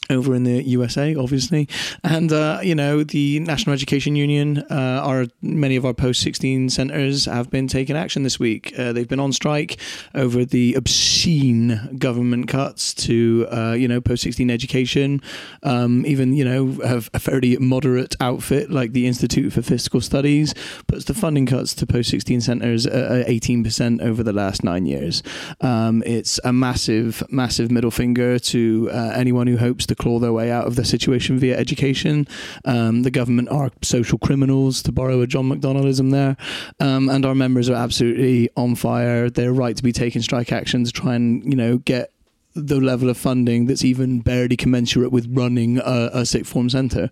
[0.09, 1.67] over in the USA, obviously,
[2.03, 4.59] and uh, you know the National Education Union.
[4.69, 8.73] Uh, our many of our post sixteen centres have been taking action this week.
[8.77, 9.77] Uh, they've been on strike
[10.13, 15.21] over the obscene government cuts to uh, you know post sixteen education.
[15.63, 20.53] Um, even you know have a fairly moderate outfit like the Institute for Fiscal Studies
[20.87, 24.85] puts the funding cuts to post sixteen centres at eighteen percent over the last nine
[24.85, 25.23] years.
[25.61, 30.19] Um, it's a massive, massive middle finger to uh, anyone who hopes to to claw
[30.19, 32.27] their way out of the situation via education.
[32.65, 36.37] Um, the government are social criminals, to borrow a John McDonnellism there,
[36.79, 39.29] um, and our members are absolutely on fire.
[39.29, 42.11] They're right to be taking strike action to try and you know get
[42.55, 47.09] the level of funding that's even barely commensurate with running a, a sixth form centre.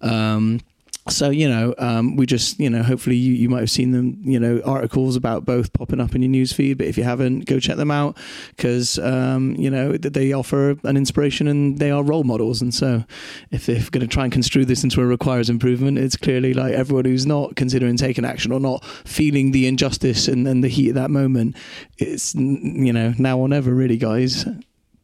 [0.00, 0.60] Um,
[1.08, 4.18] so you know um, we just you know hopefully you, you might have seen them
[4.22, 7.60] you know articles about both popping up in your newsfeed but if you haven't go
[7.60, 8.16] check them out
[8.56, 12.62] because um, you know they offer an inspiration and they are role models.
[12.62, 13.04] And so
[13.50, 16.72] if they're going to try and construe this into a requires improvement it's clearly like
[16.72, 20.90] everyone who's not considering taking action or not feeling the injustice and, and the heat
[20.90, 21.56] of that moment
[21.98, 24.46] it's you know now or never really guys.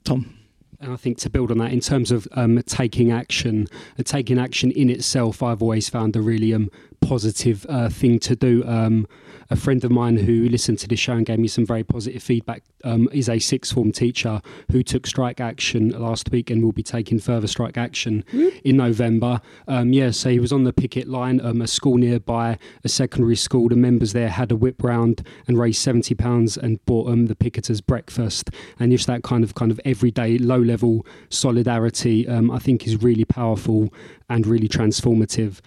[0.05, 0.40] Tom
[0.81, 4.39] and I think to build on that, in terms of um, taking action, uh, taking
[4.39, 8.65] action in itself, I've always found a really um, positive uh, thing to do.
[8.67, 9.07] Um,
[9.51, 12.23] a friend of mine who listened to this show and gave me some very positive
[12.23, 16.73] feedback um, is a sixth form teacher who took strike action last week and will
[16.73, 18.61] be taking further strike action mm.
[18.63, 19.41] in November.
[19.67, 23.37] Um, yeah, so he was on the picket line, um, a school nearby, a secondary
[23.37, 23.69] school.
[23.69, 27.35] The members there had a whip round and raised seventy pounds and bought them the
[27.35, 28.51] picketers breakfast.
[28.79, 33.03] And just that kind of kind of everyday low level solidarity, um, I think, is
[33.03, 33.93] really powerful
[34.29, 35.61] and really transformative.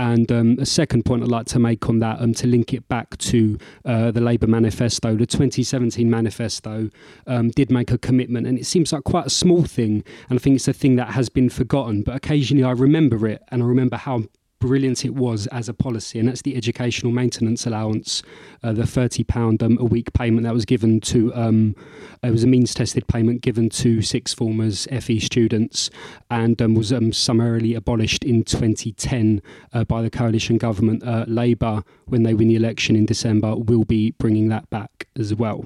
[0.00, 2.88] And um, a second point I'd like to make on that, um, to link it
[2.88, 6.88] back to uh, the Labour manifesto, the 2017 manifesto
[7.26, 10.02] um, did make a commitment, and it seems like quite a small thing.
[10.30, 13.42] And I think it's a thing that has been forgotten, but occasionally I remember it,
[13.48, 14.22] and I remember how
[14.60, 18.22] brilliant it was as a policy, and that's the educational maintenance allowance,
[18.62, 21.34] uh, the thirty pound um, a week payment that was given to.
[21.34, 21.74] Um,
[22.22, 25.90] it was a means tested payment given to sixth formers, FE students,
[26.30, 29.42] and um, was um, summarily abolished in 2010
[29.72, 31.02] uh, by the coalition government.
[31.02, 35.34] Uh, Labour, when they win the election in December, will be bringing that back as
[35.34, 35.64] well.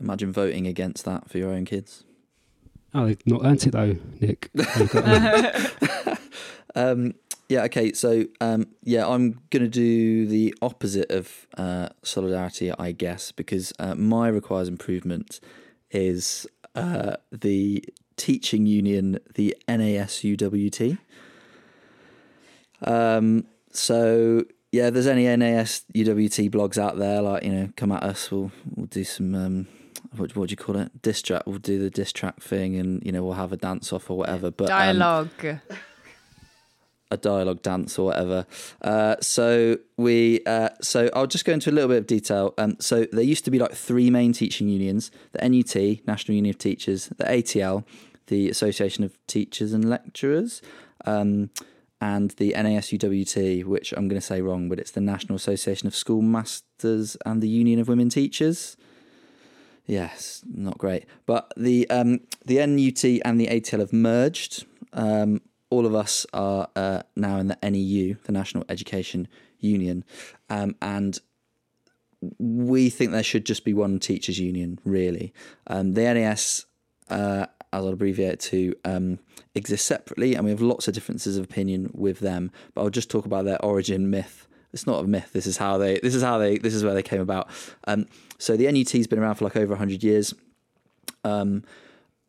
[0.00, 2.04] Imagine voting against that for your own kids.
[2.92, 4.50] Oh, they've not earned it though, Nick.
[6.74, 7.14] um,
[7.48, 7.92] yeah, okay.
[7.92, 13.72] So, um, yeah, I'm going to do the opposite of uh, solidarity, I guess, because
[13.78, 15.40] uh, my requires improvement
[15.90, 17.84] is uh, the
[18.16, 20.98] teaching union, the NASUWT.
[22.82, 28.30] Um, so, yeah, there's any NASUWT blogs out there, like, you know, come at us.
[28.30, 29.34] We'll, we'll do some.
[29.34, 29.68] Um,
[30.16, 31.02] what, what do you call it?
[31.02, 31.42] Diss track.
[31.46, 34.16] We'll do the diss track thing, and you know we'll have a dance off or
[34.16, 34.50] whatever.
[34.50, 35.58] But um, dialogue
[37.14, 38.46] a dialogue dance or whatever.
[38.82, 42.54] Uh, so we, uh, so I'll just go into a little bit of detail.
[42.58, 46.54] Um, so there used to be like three main teaching unions: the NUT, National Union
[46.54, 47.84] of Teachers, the ATL,
[48.26, 50.60] the Association of Teachers and Lecturers,
[51.06, 51.50] um,
[52.00, 55.94] and the NASUWT, which I'm going to say wrong, but it's the National Association of
[55.94, 58.76] Schoolmasters and the Union of Women Teachers.
[59.86, 61.04] Yes, not great.
[61.26, 64.64] But the um, the NUT and the ATL have merged.
[64.92, 65.40] Um,
[65.74, 69.26] all of us are uh, now in the NEU, the National Education
[69.58, 70.04] Union,
[70.48, 71.18] um, and
[72.38, 75.34] we think there should just be one teachers' union, really.
[75.66, 76.66] Um, the NAS,
[77.10, 79.18] uh, as I'll abbreviate to, um,
[79.56, 82.52] exists separately, and we have lots of differences of opinion with them.
[82.72, 84.46] But I'll just talk about their origin myth.
[84.72, 85.32] It's not a myth.
[85.32, 85.98] This is how they.
[85.98, 86.58] This is how they.
[86.58, 87.48] This is where they came about.
[87.88, 88.06] Um,
[88.38, 90.34] so the NUT's been around for like over hundred years.
[91.24, 91.64] Um,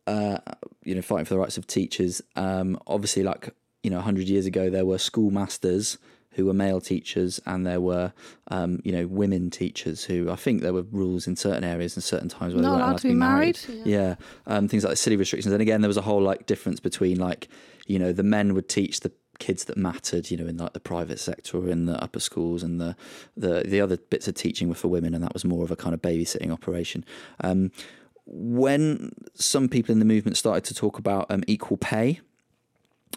[0.06, 0.38] uh,
[0.82, 2.22] you know, fighting for the rights of teachers.
[2.36, 3.50] Um, obviously, like
[3.82, 5.98] you know, hundred years ago, there were schoolmasters
[6.32, 8.12] who were male teachers, and there were
[8.48, 12.04] um, you know women teachers who I think there were rules in certain areas and
[12.04, 13.58] certain times where not they weren't allowed to be married.
[13.68, 13.86] married.
[13.86, 14.14] Yeah, yeah.
[14.46, 17.18] Um, things like the city restrictions, and again, there was a whole like difference between
[17.18, 17.48] like
[17.86, 20.80] you know the men would teach the kids that mattered, you know, in like the
[20.80, 22.96] private sector or in the upper schools, and the
[23.36, 25.76] the the other bits of teaching were for women, and that was more of a
[25.76, 27.04] kind of babysitting operation.
[27.40, 27.70] Um,
[28.26, 32.20] when some people in the movement started to talk about um, equal pay,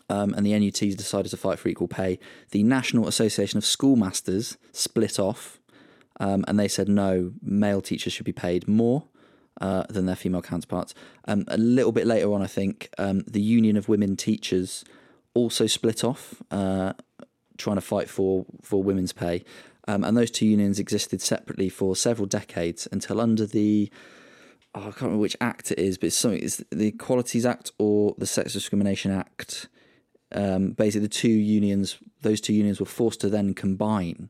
[0.10, 2.20] um, and the NUTs decided to fight for equal pay,
[2.52, 5.60] the National Association of Schoolmasters split off.
[6.20, 9.06] um, and they said no, male teachers should be paid more.
[9.62, 10.94] Uh, than their female counterparts.
[11.26, 14.86] Um, a little bit later on, I think um, the Union of Women Teachers
[15.34, 16.94] also split off, uh,
[17.58, 19.44] trying to fight for for women's pay.
[19.86, 23.92] Um, and those two unions existed separately for several decades until under the
[24.76, 27.72] oh, I can't remember which act it is, but it's something it's the Equalities Act
[27.78, 29.68] or the Sex Discrimination Act.
[30.32, 34.30] Um, basically, the two unions, those two unions, were forced to then combine,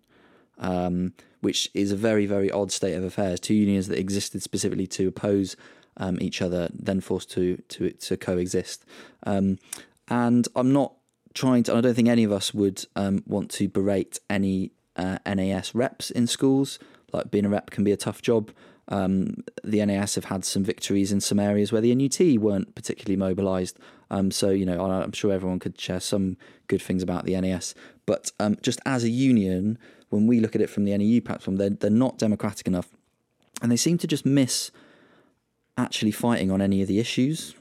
[0.57, 3.39] um, which is a very very odd state of affairs.
[3.39, 5.55] Two unions that existed specifically to oppose
[5.97, 8.85] um, each other, then forced to to to coexist.
[9.23, 9.59] Um,
[10.07, 10.93] and I'm not
[11.33, 11.75] trying to.
[11.75, 16.09] I don't think any of us would um, want to berate any uh, NAS reps
[16.09, 16.79] in schools.
[17.11, 18.51] Like being a rep can be a tough job.
[18.89, 23.15] Um, the NAS have had some victories in some areas where the NUT weren't particularly
[23.15, 23.77] mobilised.
[24.09, 27.75] Um, so, you know, I'm sure everyone could share some good things about the NAS.
[28.07, 29.77] But um, just as a union,
[30.09, 32.89] when we look at it from the NEU platform, they're, they're not democratic enough.
[33.61, 34.71] And they seem to just miss
[35.77, 37.55] actually fighting on any of the issues.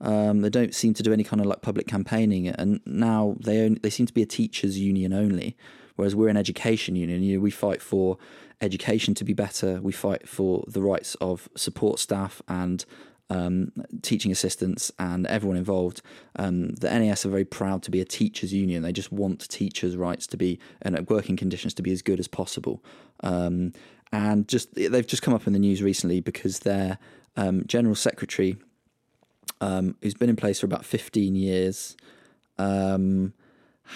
[0.00, 3.60] Um, they don't seem to do any kind of like public campaigning, and now they
[3.60, 5.56] only, they seem to be a teachers' union only,
[6.00, 7.22] whereas we're an education union.
[7.22, 8.16] You know, we fight for
[8.62, 9.82] education to be better.
[9.82, 12.82] We fight for the rights of support staff and
[13.28, 16.00] um, teaching assistants and everyone involved.
[16.36, 18.82] Um, the NAS are very proud to be a teachers' union.
[18.82, 22.28] They just want teachers' rights to be and working conditions to be as good as
[22.28, 22.82] possible.
[23.22, 23.74] Um,
[24.10, 26.98] and just they've just come up in the news recently because their
[27.36, 28.56] um, general secretary,
[29.60, 31.94] um, who's been in place for about fifteen years,
[32.58, 33.34] um,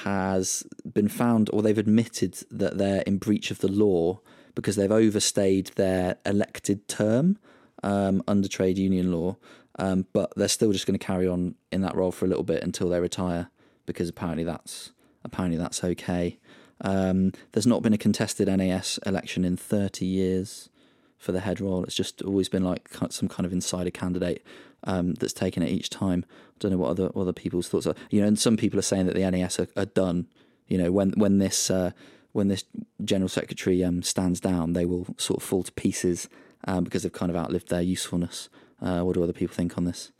[0.02, 4.20] has been found, or they've admitted that they're in breach of the law
[4.54, 7.38] because they've overstayed their elected term
[7.82, 9.36] um, under trade union law,
[9.78, 12.44] um, but they're still just going to carry on in that role for a little
[12.44, 13.50] bit until they retire
[13.86, 14.92] because apparently that's
[15.24, 16.38] apparently that's okay.
[16.80, 20.70] Um, there's not been a contested NAS election in 30 years
[21.18, 21.84] for the head role.
[21.84, 24.44] It's just always been like some kind of insider candidate
[24.84, 26.24] um, that's taken it each time.
[26.28, 27.94] I don't know what other other people's thoughts are.
[28.10, 30.26] You know, and some people are saying that the NAS are, are done.
[30.68, 31.90] You know, when when this uh,
[32.32, 32.64] when this
[33.04, 36.28] general secretary um, stands down, they will sort of fall to pieces
[36.66, 38.48] um, because they've kind of outlived their usefulness.
[38.80, 40.10] Uh, what do other people think on this?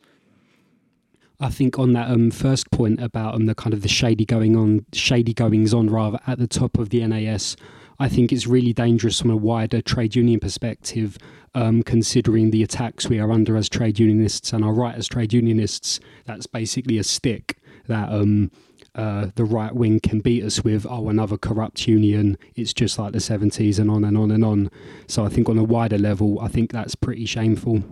[1.41, 4.57] I think on that um, first point about um, the kind of the shady going
[4.57, 7.57] on, shady goings on rather at the top of the NAS,
[7.99, 11.19] I think it's really dangerous from a wider trade union perspective,
[11.55, 15.33] um, considering the attacks we are under as trade unionists and our right as trade
[15.33, 16.01] unionists.
[16.25, 18.51] That's basically a stick that um,
[18.95, 22.39] uh, the right wing can beat us with, oh, another corrupt union.
[22.55, 24.71] It's just like the 70s and on and on and on.
[25.07, 27.83] So I think on a wider level, I think that's pretty shameful.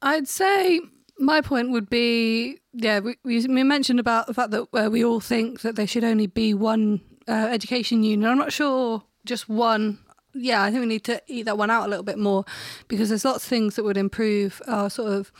[0.00, 0.80] I'd say
[1.18, 5.20] my point would be yeah, we, we mentioned about the fact that uh, we all
[5.20, 8.30] think that there should only be one uh, education union.
[8.30, 9.98] I'm not sure just one.
[10.34, 12.44] Yeah, I think we need to eat that one out a little bit more
[12.88, 15.30] because there's lots of things that would improve our sort of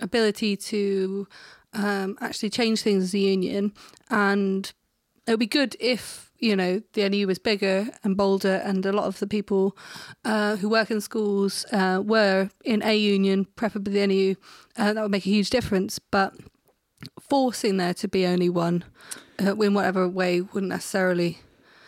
[0.00, 1.28] ability to
[1.74, 3.72] um, actually change things as a union.
[4.10, 4.72] And
[5.26, 8.92] it would be good if, you know, the NEU was bigger and bolder and a
[8.92, 9.76] lot of the people
[10.24, 14.34] uh, who work in schools uh, were in a union, preferably the NEU.
[14.76, 15.98] Uh, that would make a huge difference.
[15.98, 16.34] But
[17.20, 18.84] forcing there to be only one
[19.40, 21.38] uh, in whatever way wouldn't necessarily.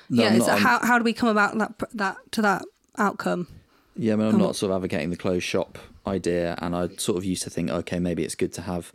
[0.08, 2.64] No, yeah, so how, how do we come about that that to that
[2.98, 3.48] outcome?
[3.96, 7.18] Yeah, I mean, I'm not sort of advocating the closed shop idea, and I sort
[7.18, 8.92] of used to think, okay, maybe it's good to have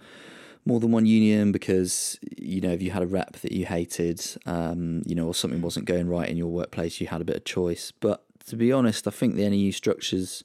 [0.65, 4.21] more than one union because you know if you had a rep that you hated,
[4.45, 7.35] um, you know, or something wasn't going right in your workplace, you had a bit
[7.37, 7.91] of choice.
[7.91, 10.43] But to be honest, I think the NEU structures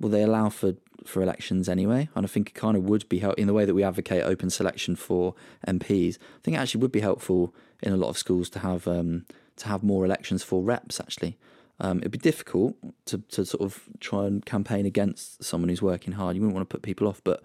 [0.00, 0.74] well they allow for
[1.08, 3.64] for elections anyway, and I think it kind of would be help in the way
[3.64, 5.34] that we advocate open selection for
[5.66, 6.16] MPs.
[6.16, 9.26] I think it actually would be helpful in a lot of schools to have um,
[9.56, 11.00] to have more elections for reps.
[11.00, 11.36] Actually,
[11.80, 12.76] um, it'd be difficult
[13.06, 16.36] to to sort of try and campaign against someone who's working hard.
[16.36, 17.42] You wouldn't want to put people off, but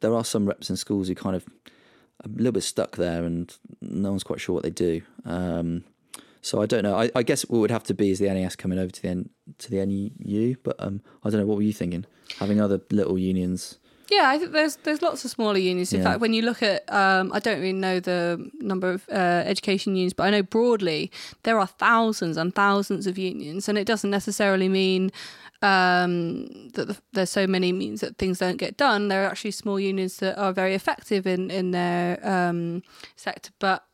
[0.00, 1.44] there are some reps in schools who kind of
[2.24, 5.02] a little bit stuck there and no one's quite sure what they do.
[5.24, 5.84] Um,
[6.42, 6.96] so I don't know.
[6.96, 9.08] I, I, guess what would have to be is the NAS coming over to the
[9.08, 11.46] N, to the NEU, but um, I don't know.
[11.46, 12.06] What were you thinking?
[12.38, 13.78] Having other little unions.
[14.10, 15.92] Yeah, I think there's there's lots of smaller unions.
[15.92, 16.06] In yeah.
[16.06, 19.94] fact, when you look at, um, I don't really know the number of uh, education
[19.94, 21.12] unions, but I know broadly
[21.44, 25.12] there are thousands and thousands of unions, and it doesn't necessarily mean
[25.62, 29.08] um, that the, there's so many means that things don't get done.
[29.08, 32.82] There are actually small unions that are very effective in in their um,
[33.14, 33.84] sector, but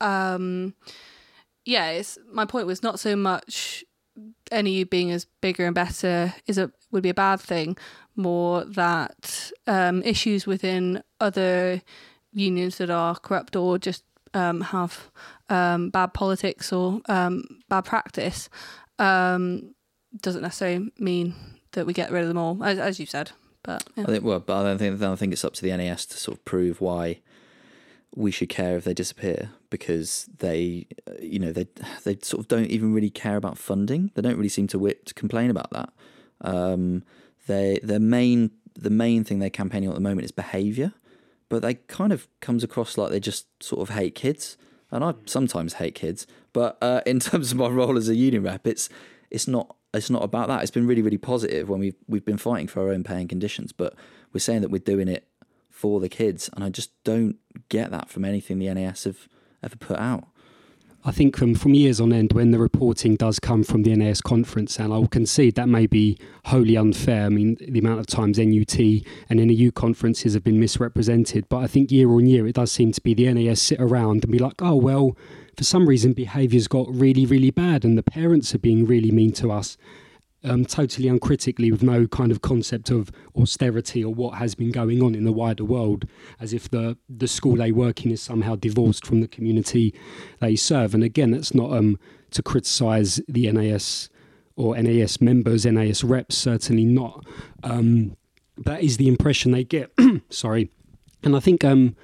[0.00, 0.74] um,
[1.64, 3.84] yeah, it's my point was not so much
[4.52, 7.76] NEU being as bigger and better is a would be a bad thing,
[8.16, 11.82] more that um, issues within other
[12.32, 15.10] unions that are corrupt or just um, have
[15.48, 18.48] um, bad politics or um, bad practice
[18.98, 19.74] um,
[20.20, 21.34] doesn't necessarily mean
[21.72, 23.32] that we get rid of them all, as, as you said.
[23.62, 24.04] But yeah.
[24.04, 26.06] I think well, but I don't think I don't think it's up to the NAS
[26.06, 27.20] to sort of prove why
[28.14, 31.66] we should care if they disappear because they, uh, you know, they
[32.04, 34.12] they sort of don't even really care about funding.
[34.14, 35.92] They don't really seem to whip to complain about that.
[36.42, 37.02] Um,
[37.48, 40.92] they their main the main thing they're campaigning on at the moment is behaviour,
[41.48, 44.56] but they kind of comes across like they just sort of hate kids,
[44.92, 46.24] and I sometimes hate kids.
[46.52, 48.88] But uh, in terms of my role as a union rep, it's
[49.28, 50.62] it's not it's not about that.
[50.62, 53.28] It's been really really positive when we've we've been fighting for our own pay and
[53.28, 53.96] conditions, but
[54.32, 55.26] we're saying that we're doing it
[55.68, 59.26] for the kids, and I just don't get that from anything the NAS have
[59.64, 60.24] ever put out.
[61.06, 64.22] I think from, from years on end, when the reporting does come from the NAS
[64.22, 67.26] conference, and I'll concede that may be wholly unfair.
[67.26, 69.04] I mean, the amount of times NUT and
[69.38, 73.02] NAU conferences have been misrepresented, but I think year on year it does seem to
[73.02, 75.14] be the NAS sit around and be like, oh, well,
[75.54, 79.32] for some reason behaviour's got really, really bad, and the parents are being really mean
[79.32, 79.76] to us
[80.44, 85.02] um, totally uncritically with no kind of concept of austerity or what has been going
[85.02, 86.06] on in the wider world,
[86.40, 89.94] as if the, the school they work in is somehow divorced from the community
[90.40, 90.94] they serve.
[90.94, 91.98] And again, that's not um,
[92.32, 94.10] to criticise the NAS
[94.56, 97.24] or NAS members, NAS reps, certainly not.
[97.62, 98.16] Um,
[98.58, 99.92] that is the impression they get.
[100.30, 100.70] Sorry.
[101.22, 101.96] And I think um,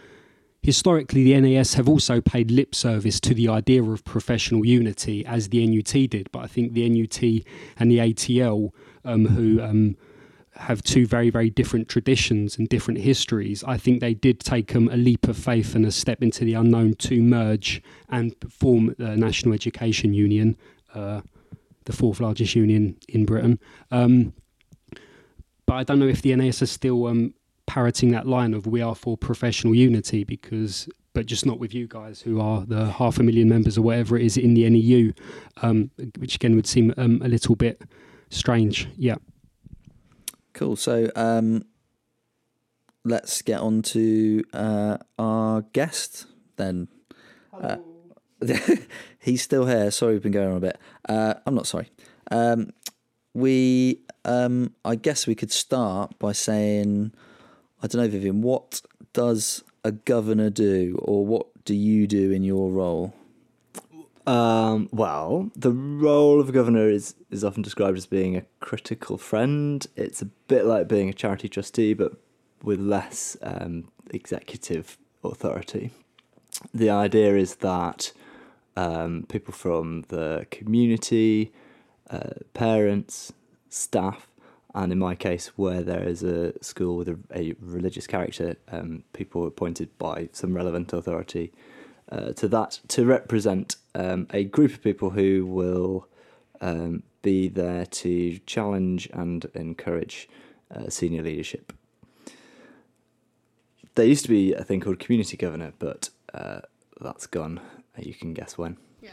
[0.63, 5.49] Historically, the NAS have also paid lip service to the idea of professional unity, as
[5.49, 6.31] the NUT did.
[6.33, 7.23] But I think the NUT
[7.79, 8.71] and the ATL,
[9.05, 9.97] um, who um,
[10.57, 14.91] have two very, very different traditions and different histories, I think they did take um,
[14.91, 19.17] a leap of faith and a step into the unknown to merge and form the
[19.17, 20.59] National Education Union,
[20.95, 21.23] uh,
[21.87, 23.59] the fourth largest union in Britain.
[23.91, 24.35] Um,
[25.65, 27.33] but I don't know if the NAS are still um,
[27.71, 31.87] parroting that line of we are for professional unity because but just not with you
[31.87, 35.13] guys who are the half a million members or whatever it is in the NEU,
[35.63, 37.81] um, which again would seem um, a little bit
[38.29, 38.89] strange.
[38.97, 39.17] Yeah.
[40.53, 40.75] Cool.
[40.75, 41.65] So um,
[43.05, 46.89] let's get on to uh, our guest then.
[47.53, 47.77] Uh,
[49.21, 49.93] he's still here.
[49.93, 50.79] Sorry, we've been going on a bit.
[51.09, 51.89] Uh, I'm not sorry.
[52.33, 52.71] Um,
[53.33, 57.13] we, um, I guess we could start by saying
[57.83, 62.45] I don't know, Vivian, what does a governor do, or what do you do in
[62.45, 63.15] your role?
[64.27, 69.17] Um, well, the role of a governor is, is often described as being a critical
[69.17, 69.87] friend.
[69.97, 72.13] It's a bit like being a charity trustee, but
[72.63, 75.91] with less um, executive authority.
[76.75, 78.13] The idea is that
[78.77, 81.53] um, people from the community,
[82.11, 83.33] uh, parents,
[83.69, 84.30] staff,
[84.75, 89.05] and in my case, where there is a school with a, a religious character, um,
[89.13, 91.53] people appointed by some relevant authority
[92.11, 96.09] uh, to that to represent um, a group of people who will
[96.61, 100.29] um, be there to challenge and encourage
[100.75, 101.73] uh, senior leadership.
[103.95, 106.61] There used to be a thing called community governor, but uh,
[107.01, 107.61] that's gone.
[107.99, 108.77] You can guess when.
[109.03, 109.11] Yeah.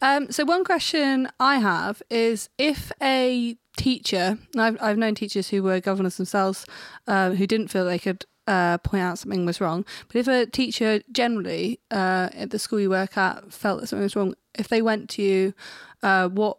[0.00, 5.62] Um, so one question I have is if a teacher, I've I've known teachers who
[5.62, 6.66] were governors themselves,
[7.06, 9.86] uh, who didn't feel they could uh, point out something was wrong.
[10.08, 14.02] But if a teacher generally uh, at the school you work at felt that something
[14.02, 15.54] was wrong, if they went to you,
[16.02, 16.58] uh, what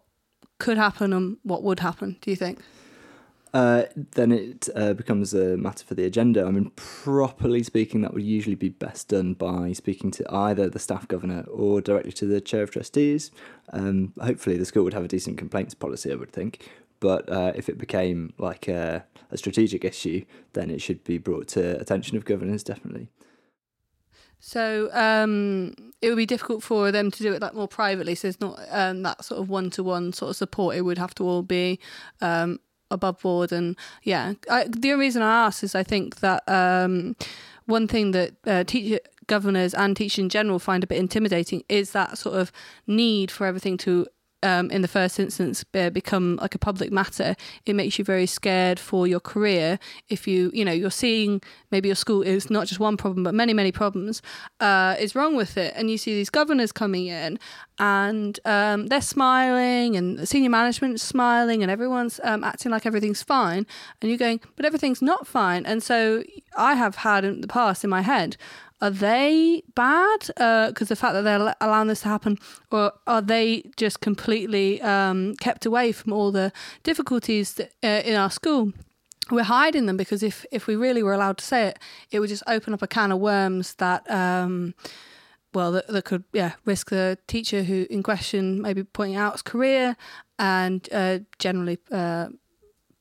[0.57, 2.17] could happen and what would happen?
[2.21, 2.59] Do you think?
[3.53, 3.83] Uh,
[4.15, 6.45] then it uh, becomes a matter for the agenda.
[6.45, 10.79] I mean, properly speaking, that would usually be best done by speaking to either the
[10.79, 13.29] staff governor or directly to the chair of trustees.
[13.73, 16.69] Um, hopefully, the school would have a decent complaints policy, I would think.
[17.01, 20.23] But uh, if it became like a, a strategic issue,
[20.53, 23.09] then it should be brought to attention of governors, definitely.
[24.39, 28.15] So um, it would be difficult for them to do it like more privately.
[28.15, 30.75] So it's not um, that sort of one to one sort of support.
[30.75, 31.79] It would have to all be
[32.21, 32.59] um,
[32.91, 33.51] above board.
[33.51, 37.15] And yeah, I, the only reason I ask is I think that um,
[37.65, 41.91] one thing that uh, teacher governors and teachers in general find a bit intimidating is
[41.91, 42.51] that sort of
[42.85, 44.05] need for everything to
[44.43, 47.35] um, in the first instance uh, become like a public matter,
[47.65, 49.79] it makes you very scared for your career.
[50.09, 53.33] If you, you know, you're seeing maybe your school is not just one problem, but
[53.33, 54.21] many, many problems
[54.59, 57.39] uh, is wrong with it, and you see these governors coming in,
[57.79, 63.65] and um, they're smiling, and senior management smiling, and everyone's um, acting like everything's fine,
[64.01, 65.65] and you're going, but everything's not fine.
[65.65, 66.23] And so
[66.57, 68.37] I have had in the past in my head,
[68.81, 72.37] are they bad because uh, the fact that they're allowing this to happen,
[72.71, 76.51] or are they just completely um, kept away from all the
[76.83, 78.73] difficulties that, uh, in our school?
[79.29, 81.79] We're hiding them because if if we really were allowed to say it,
[82.09, 84.09] it would just open up a can of worms that.
[84.09, 84.73] Um,
[85.53, 89.41] well, that, that could yeah risk the teacher who in question maybe pointing out his
[89.41, 89.97] career
[90.39, 92.29] and uh, generally uh,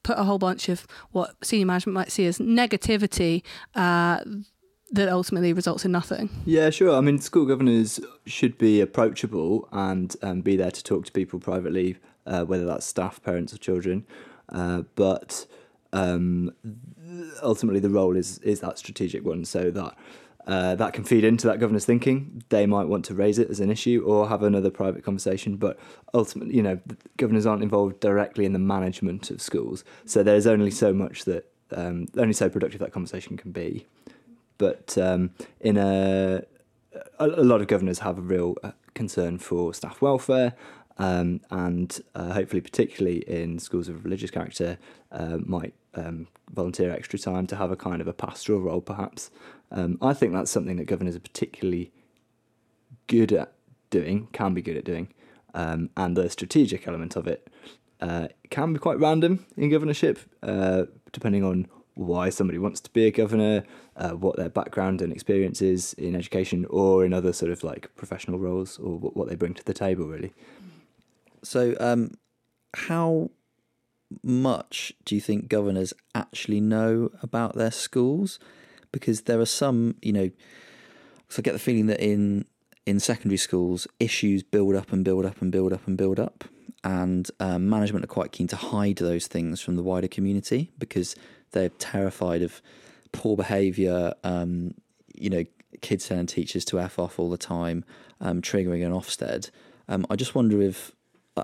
[0.02, 3.42] put a whole bunch of what senior management might see as negativity
[3.76, 4.24] uh,
[4.92, 6.28] that ultimately results in nothing.
[6.44, 6.96] Yeah, sure.
[6.96, 11.38] I mean, school governors should be approachable and um, be there to talk to people
[11.38, 14.04] privately, uh, whether that's staff, parents, or children.
[14.48, 15.46] Uh, but
[15.92, 16.52] um,
[17.42, 19.96] ultimately, the role is is that strategic one, so that.
[20.46, 22.42] Uh, that can feed into that governor's thinking.
[22.48, 25.78] They might want to raise it as an issue or have another private conversation, but
[26.14, 26.80] ultimately, you know,
[27.18, 31.52] governors aren't involved directly in the management of schools, so there's only so much that
[31.72, 33.86] um, only so productive that conversation can be.
[34.60, 36.42] But um, in a,
[37.18, 40.52] a, lot of governors have a real uh, concern for staff welfare,
[40.98, 44.76] um, and uh, hopefully, particularly in schools of religious character,
[45.12, 49.30] uh, might um, volunteer extra time to have a kind of a pastoral role, perhaps.
[49.70, 51.90] Um, I think that's something that governors are particularly
[53.06, 53.54] good at
[53.88, 55.08] doing, can be good at doing,
[55.54, 57.48] um, and the strategic element of it
[58.02, 63.06] uh, can be quite random in governorship, uh, depending on why somebody wants to be
[63.06, 63.64] a governor,
[63.96, 67.94] uh, what their background and experience is in education or in other sort of like
[67.96, 70.32] professional roles or what they bring to the table, really.
[71.42, 72.12] So, um,
[72.74, 73.30] how
[74.22, 78.38] much do you think governors actually know about their schools?
[78.92, 80.30] Because there are some, you know,
[81.28, 82.44] so I get the feeling that in
[82.86, 86.44] in secondary schools, issues build up and build up and build up and build up,
[86.82, 91.14] and um, management are quite keen to hide those things from the wider community because
[91.52, 92.60] they're terrified of
[93.12, 94.14] poor behaviour.
[94.24, 94.74] Um,
[95.14, 95.44] you know,
[95.80, 97.84] kids telling teachers to f off all the time,
[98.20, 99.50] um, triggering an Ofsted.
[99.88, 100.92] Um, I just wonder if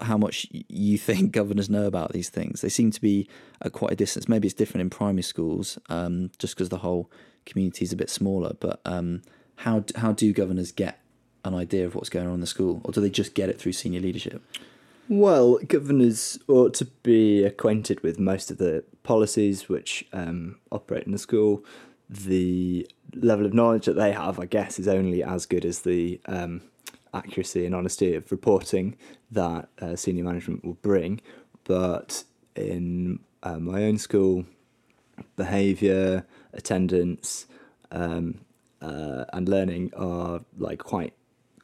[0.02, 2.60] how much you think governors know about these things.
[2.60, 3.28] They seem to be
[3.62, 4.28] at quite a distance.
[4.28, 7.10] Maybe it's different in primary schools, um, just because the whole
[7.44, 8.52] community is a bit smaller.
[8.58, 9.22] But um,
[9.56, 11.00] how how do governors get
[11.44, 13.58] an idea of what's going on in the school, or do they just get it
[13.58, 14.42] through senior leadership?
[15.08, 21.12] Well, governors ought to be acquainted with most of the policies which um, operate in
[21.12, 21.64] the school.
[22.10, 26.20] The level of knowledge that they have, I guess, is only as good as the
[26.26, 26.62] um,
[27.14, 28.96] accuracy and honesty of reporting
[29.30, 31.20] that uh, senior management will bring.
[31.64, 34.44] But in uh, my own school,
[35.36, 37.46] behaviour, attendance,
[37.90, 38.40] um,
[38.82, 41.14] uh, and learning are like quite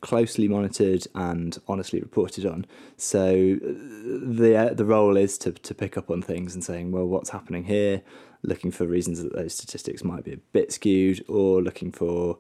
[0.03, 2.67] closely monitored and honestly reported on.
[2.97, 7.07] So the uh, the role is to to pick up on things and saying, well,
[7.07, 8.03] what's happening here?
[8.43, 12.39] Looking for reasons that those statistics might be a bit skewed, or looking for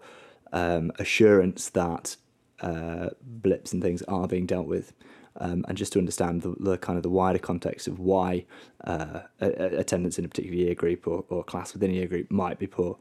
[0.53, 2.17] um, assurance that
[2.61, 4.93] uh, blips and things are being dealt with.
[5.39, 8.45] Um, and just to understand the, the, kind of the wider context of why
[8.85, 12.59] uh, attendance in a particular year group or, or class within a year group might
[12.59, 12.99] be poor.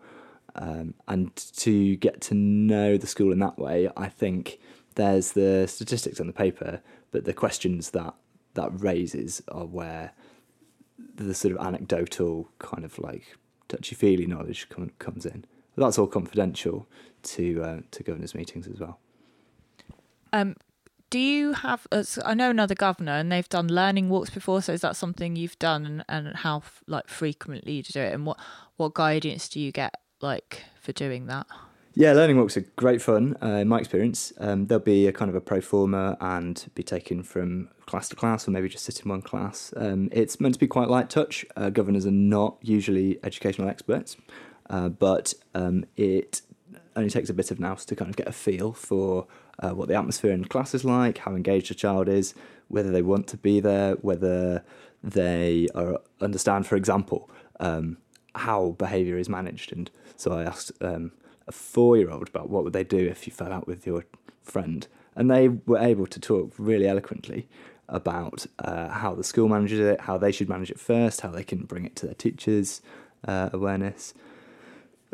[0.55, 4.59] Um, and to get to know the school in that way, I think
[4.95, 6.81] there's the statistics on the paper,
[7.11, 8.13] but the questions that
[8.53, 10.11] that raises are where
[11.15, 13.37] the sort of anecdotal kind of like
[13.69, 15.45] touchy feely knowledge com- comes in.
[15.75, 16.87] But that's all confidential
[17.23, 18.99] to uh, to governors' meetings as well.
[20.33, 20.55] Um,
[21.09, 21.87] do you have?
[22.25, 24.61] I know another governor, and they've done learning walks before.
[24.61, 28.13] So is that something you've done, and, and how like frequently do you do it,
[28.13, 28.37] and what
[28.75, 31.47] what guidance do you get like for doing that?
[31.93, 33.35] Yeah, learning walks are great fun.
[33.43, 36.83] Uh, in my experience, um, there'll be a kind of a pro forma and be
[36.83, 39.73] taken from class to class, or maybe just sit in one class.
[39.75, 41.45] Um, it's meant to be quite light touch.
[41.57, 44.15] Uh, governors are not usually educational experts,
[44.69, 46.41] uh, but um, it
[46.95, 49.27] only takes a bit of nous to kind of get a feel for
[49.59, 52.33] uh, what the atmosphere in class is like, how engaged a child is,
[52.69, 54.63] whether they want to be there, whether
[55.03, 57.97] they are, understand, for example, um,
[58.35, 59.71] how behaviour is managed.
[59.73, 61.11] And so I asked um,
[61.47, 64.05] a four-year-old about what would they do if you fell out with your
[64.41, 67.47] friend, and they were able to talk really eloquently
[67.89, 71.43] about uh, how the school manages it, how they should manage it first, how they
[71.43, 72.81] can bring it to their teachers'
[73.27, 74.13] uh, awareness.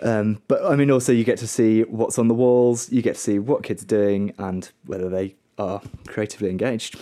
[0.03, 3.15] Um, but I mean, also you get to see what's on the walls, you get
[3.15, 6.99] to see what kids are doing, and whether they are creatively engaged.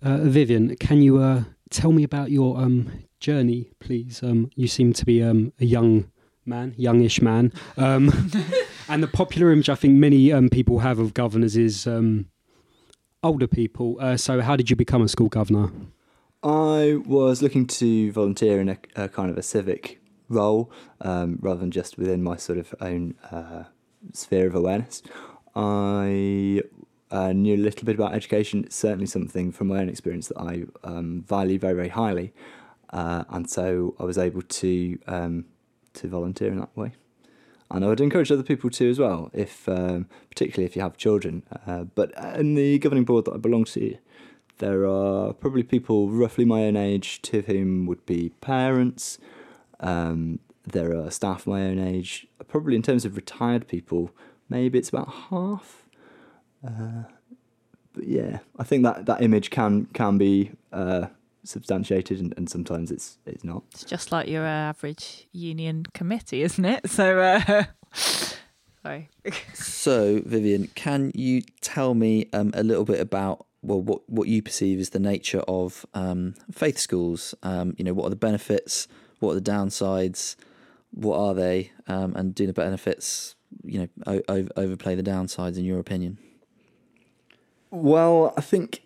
[0.00, 2.92] Uh, Vivian, can you uh, tell me about your um,
[3.24, 4.22] journey, please?
[4.22, 6.10] Um, you seem to be um, a young
[6.44, 8.30] man, youngish man, um,
[8.88, 11.86] and the popular image I think many um, people have of governors is
[13.24, 13.96] older people.
[13.98, 15.70] Uh, so, how did you become a school governor?
[16.42, 19.98] I was looking to volunteer in a, a kind of a civic
[20.28, 20.70] role
[21.00, 23.64] um, rather than just within my sort of own uh,
[24.12, 25.02] sphere of awareness.
[25.56, 26.60] I
[27.10, 28.64] uh, knew a little bit about education.
[28.64, 32.34] It's certainly something from my own experience that I um, value very, very highly.
[32.94, 35.44] Uh, and so I was able to um,
[35.94, 36.92] to volunteer in that way.
[37.70, 40.96] and I would encourage other people to as well, if um, particularly if you have
[40.96, 41.42] children.
[41.66, 43.96] Uh, but in the governing board that I belong to,
[44.58, 49.18] there are probably people roughly my own age, to whom would be parents.
[49.80, 52.28] Um, there are staff my own age.
[52.46, 54.10] Probably in terms of retired people,
[54.48, 55.82] maybe it's about half.
[56.66, 57.04] Uh,
[57.92, 61.06] but yeah, I think that, that image can can be uh,
[61.44, 63.62] substantiated, and, and, sometimes it's it's not.
[63.72, 66.80] It's just like your uh, average union committee, isn't it?
[66.90, 67.64] So, uh,
[68.82, 69.10] sorry.
[69.52, 74.42] so, Vivian, can you tell me um, a little bit about well, what what you
[74.42, 77.34] perceive as the nature of um, faith schools?
[77.42, 78.88] Um, you know, what are the benefits?
[79.20, 80.36] What are the downsides?
[80.90, 81.72] What are they?
[81.88, 83.34] Um, and do the benefits,
[83.64, 86.18] you know, o- overplay the downsides in your opinion?
[87.70, 88.83] Well, I think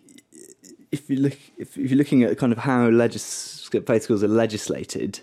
[0.91, 5.21] if you look if, if you're looking at kind of how faith schools are legislated,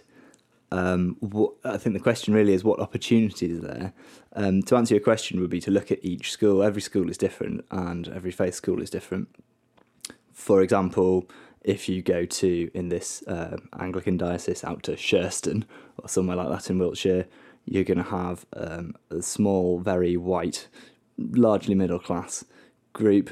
[0.73, 3.93] um, what, I think the question really is what opportunities are there.
[4.35, 6.63] Um, to answer your question would be to look at each school.
[6.63, 9.29] Every school is different, and every faith school is different.
[10.33, 11.29] For example,
[11.63, 15.65] if you go to in this uh, Anglican diocese out to Sherston
[15.99, 17.27] or somewhere like that in Wiltshire,
[17.65, 20.69] you're going to have um, a small, very white,
[21.19, 22.45] largely middle class
[22.93, 23.31] group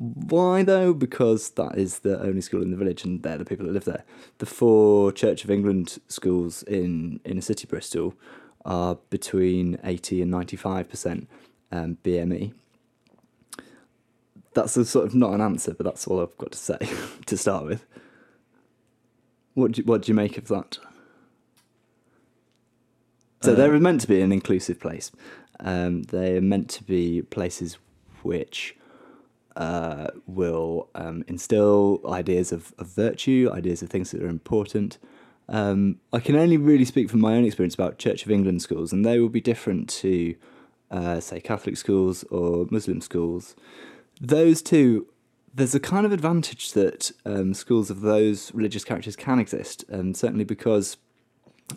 [0.00, 0.94] why though?
[0.94, 3.84] Because that is the only school in the village and they're the people that live
[3.84, 4.04] there.
[4.38, 8.14] The four Church of England schools in inner city Bristol
[8.64, 11.26] are between 80 and 95%
[11.70, 12.54] um, BME.
[14.54, 16.78] That's a sort of not an answer, but that's all I've got to say
[17.26, 17.84] to start with.
[19.52, 20.78] What do, you, what do you make of that?
[23.42, 25.12] So uh, they're meant to be an inclusive place.
[25.60, 27.76] Um, they're meant to be places
[28.22, 28.76] which
[29.56, 34.98] uh, will um, instill ideas of, of virtue, ideas of things that are important.
[35.48, 38.92] Um, I can only really speak from my own experience about Church of England schools,
[38.92, 40.36] and they will be different to,
[40.90, 43.56] uh, say, Catholic schools or Muslim schools.
[44.20, 45.08] Those two,
[45.52, 50.16] there's a kind of advantage that um, schools of those religious characters can exist, and
[50.16, 50.96] certainly because,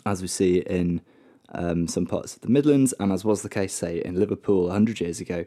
[0.06, 1.00] as we see in
[1.52, 5.00] um, some parts of the Midlands, and as was the case, say, in Liverpool 100
[5.00, 5.44] years ago,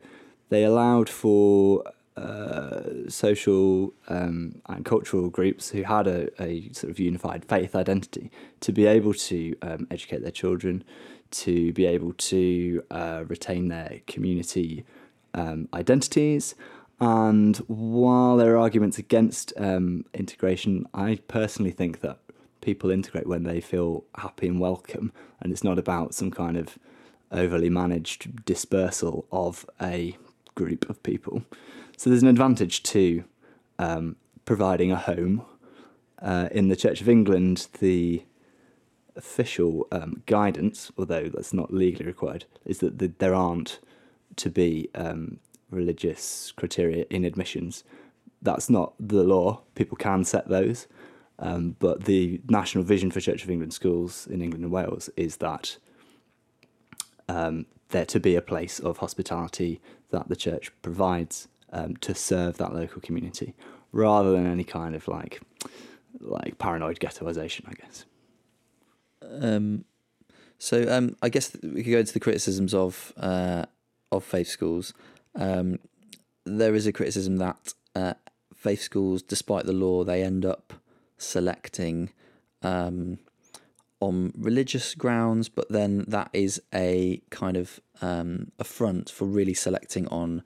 [0.50, 1.84] they allowed for
[2.18, 8.32] uh, social um, and cultural groups who had a, a, sort of unified faith identity
[8.60, 10.84] to be able to um, educate their children,
[11.30, 14.84] to be able to uh, retain their community
[15.36, 16.56] um, identities.
[17.00, 22.18] And while there are arguments against um, integration, I personally think that
[22.62, 26.80] people integrate when they feel happy and welcome, and it's not about some kind of
[27.32, 30.18] overly managed dispersal of a
[30.56, 31.44] group of people.
[31.98, 33.24] So there's an advantage to
[33.80, 35.44] um, providing a home.
[36.22, 38.24] Uh, in the Church of England, the
[39.16, 43.80] official um, guidance, although that's not legally required, is that the, there aren't
[44.36, 45.40] to be um,
[45.72, 47.84] religious criteria in admissions.
[48.44, 49.62] That's not the law.
[49.74, 50.88] People can set those.
[51.40, 55.38] Um, but the national vision for Church of England schools in England and Wales is
[55.38, 55.78] that
[57.28, 59.82] um, there to be a place of hospitality
[60.12, 63.56] that the church provides um, to serve that local community
[63.92, 65.42] rather than any kind of like
[66.20, 68.06] like paranoid ghettoization, I guess.
[69.42, 69.86] Um,
[70.58, 73.66] so um, I guess we could go into the criticisms of uh,
[74.12, 74.94] of faith schools.
[75.36, 75.80] Um,
[76.46, 78.14] there is a criticism that uh,
[78.56, 80.74] faith schools, despite the law, they end up
[81.18, 82.12] selecting
[82.64, 83.20] um,
[84.00, 90.08] on religious grounds, but then that is a kind of um, affront for really selecting
[90.08, 90.44] on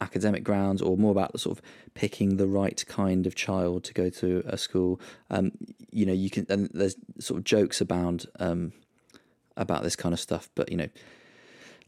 [0.00, 1.64] academic grounds or more about sort of
[1.94, 5.00] picking the right kind of child to go to a school.
[5.30, 5.52] Um,
[5.90, 8.72] you know, you can, and there's sort of jokes abound um,
[9.56, 10.88] about this kind of stuff, but you know,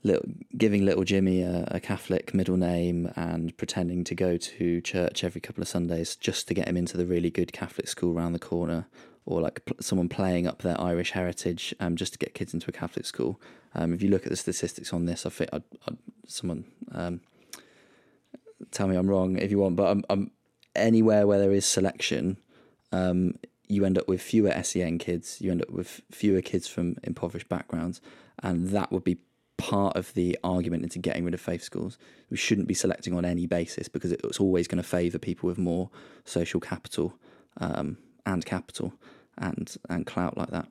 [0.02, 0.24] little,
[0.56, 5.40] giving little Jimmy a, a, Catholic middle name and pretending to go to church every
[5.40, 8.38] couple of Sundays just to get him into the really good Catholic school around the
[8.38, 8.86] corner.
[9.28, 12.72] Or like someone playing up their Irish heritage um, just to get kids into a
[12.72, 13.40] Catholic school.
[13.74, 15.96] Um, if you look at the statistics on this, I think I'd, I'd,
[16.28, 17.20] someone um,
[18.70, 20.30] tell me I'm wrong if you want, but I'm, I'm
[20.74, 22.38] anywhere where there is selection,
[22.92, 23.34] um,
[23.68, 27.48] you end up with fewer SEN kids, you end up with fewer kids from impoverished
[27.48, 28.00] backgrounds,
[28.42, 29.18] and that would be
[29.56, 31.98] part of the argument into getting rid of faith schools.
[32.30, 35.58] We shouldn't be selecting on any basis because it's always going to favour people with
[35.58, 35.90] more
[36.24, 37.14] social capital
[37.58, 38.92] um, and capital
[39.38, 40.68] and and clout like that.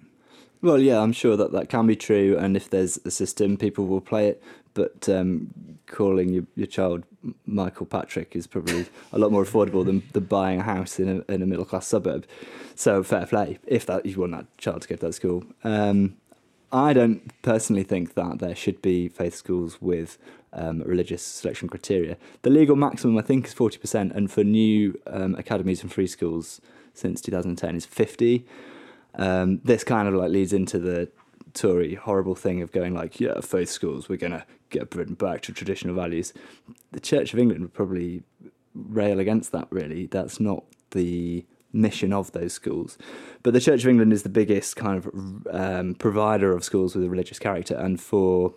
[0.65, 3.85] Well, yeah, I'm sure that that can be true, and if there's a system, people
[3.85, 4.41] will play it.
[4.73, 5.53] But um,
[5.85, 7.03] calling your, your child
[7.45, 11.31] Michael Patrick is probably a lot more affordable than, than buying a house in a,
[11.31, 12.25] in a middle class suburb.
[12.73, 15.43] So fair play if that you want that child to go to that school.
[15.63, 16.17] Um,
[16.71, 20.17] I don't personally think that there should be faith schools with
[20.51, 22.17] um, religious selection criteria.
[22.41, 26.59] The legal maximum, I think, is 40%, and for new um, academies and free schools
[26.95, 28.47] since 2010 is 50.
[29.17, 31.09] Um, this kind of like leads into the
[31.53, 35.41] Tory horrible thing of going like, yeah, faith schools, we're going to get Britain back
[35.43, 36.33] to traditional values.
[36.91, 38.23] The Church of England would probably
[38.73, 40.05] rail against that, really.
[40.07, 42.97] That's not the mission of those schools.
[43.43, 47.05] But the Church of England is the biggest kind of um, provider of schools with
[47.05, 48.55] a religious character, and for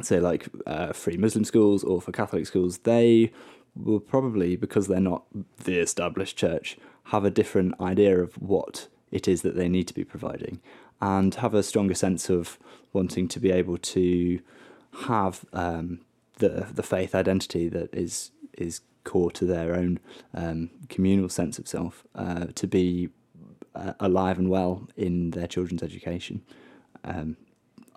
[0.00, 3.30] say like uh, free Muslim schools or for Catholic schools, they
[3.74, 5.24] will probably because they're not
[5.64, 9.94] the established church have a different idea of what it is that they need to
[9.94, 10.60] be providing
[11.00, 12.58] and have a stronger sense of
[12.92, 14.40] wanting to be able to
[15.06, 16.00] have um,
[16.38, 19.98] the the faith identity that is is core to their own
[20.34, 23.08] um, communal sense of self uh, to be
[23.74, 26.42] uh, alive and well in their children's education.
[27.04, 27.36] Um,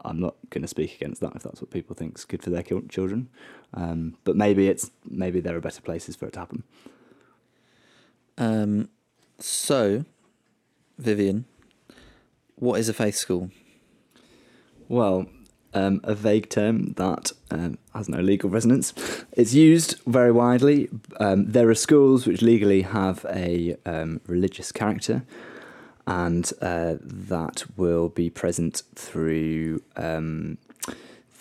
[0.03, 2.51] I'm not going to speak against that if that's what people think is good for
[2.51, 3.29] their children,
[3.73, 6.63] um, but maybe it's maybe there are better places for it to happen.
[8.37, 8.89] Um,
[9.39, 10.05] so,
[10.97, 11.45] Vivian,
[12.55, 13.51] what is a faith school?
[14.87, 15.27] Well,
[15.73, 18.93] um, a vague term that um, has no legal resonance.
[19.33, 20.89] It's used very widely.
[21.19, 25.23] Um, there are schools which legally have a um, religious character,
[26.07, 30.57] and uh, that will be present through um,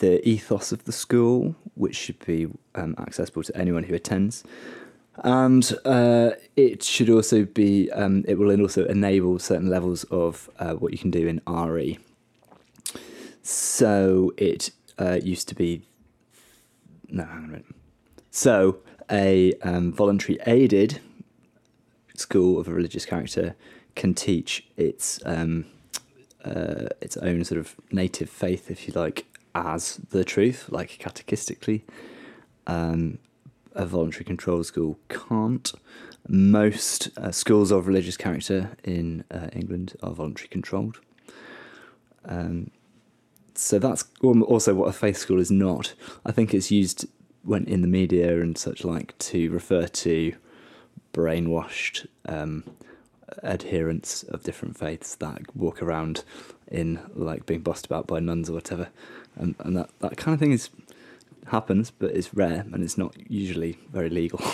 [0.01, 4.43] the ethos of the school, which should be um, accessible to anyone who attends.
[5.23, 10.93] And uh, it should also be, it will also enable certain levels of uh, what
[10.93, 11.99] you can do in RE,
[13.45, 15.83] so it uh, used to be.
[17.09, 17.67] No, hang on a minute.
[18.31, 18.79] So
[19.11, 21.01] a um, voluntary aided
[22.17, 23.55] school of a religious character
[23.95, 25.67] can teach its um,
[26.45, 31.83] uh, its own sort of native faith, if you like, as the truth, like catechistically.
[32.67, 33.19] Um,
[33.75, 35.73] a voluntary control school can't.
[36.29, 41.01] Most uh, schools of religious character in uh, England are voluntary controlled.
[42.25, 42.71] Um,
[43.55, 45.95] so that's also what a faith school is not.
[46.25, 47.07] I think it's used
[47.43, 50.35] when in the media and such like to refer to
[51.13, 52.65] brainwashed um,
[53.43, 56.25] adherents of different faiths that walk around
[56.69, 58.89] in like being bossed about by nuns or whatever,
[59.37, 60.71] and, and that that kind of thing is
[61.47, 64.41] happens, but it's rare and it's not usually very legal.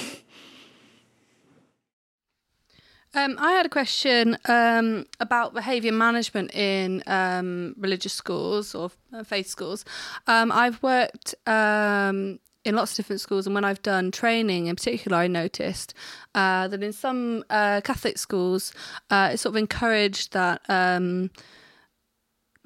[3.12, 9.24] Um, I had a question um, about behaviour management in um, religious schools or uh,
[9.24, 9.84] faith schools.
[10.28, 14.76] Um, I've worked um, in lots of different schools, and when I've done training in
[14.76, 15.93] particular, I noticed
[16.36, 18.72] uh, that in some uh, Catholic schools,
[19.11, 21.30] uh, it's sort of encouraged that um,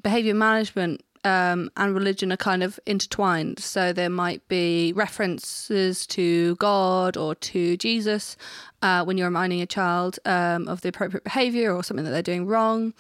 [0.02, 3.58] behaviour management um, and religion are kind of intertwined.
[3.58, 8.36] So there might be references to God or to Jesus
[8.82, 12.22] uh, when you're reminding a child um, of the appropriate behavior or something that they're
[12.22, 12.92] doing wrong.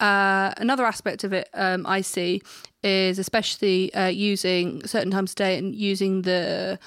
[0.00, 2.42] Uh, another aspect of it um, I see
[2.82, 6.78] is especially uh, using certain times of day and using the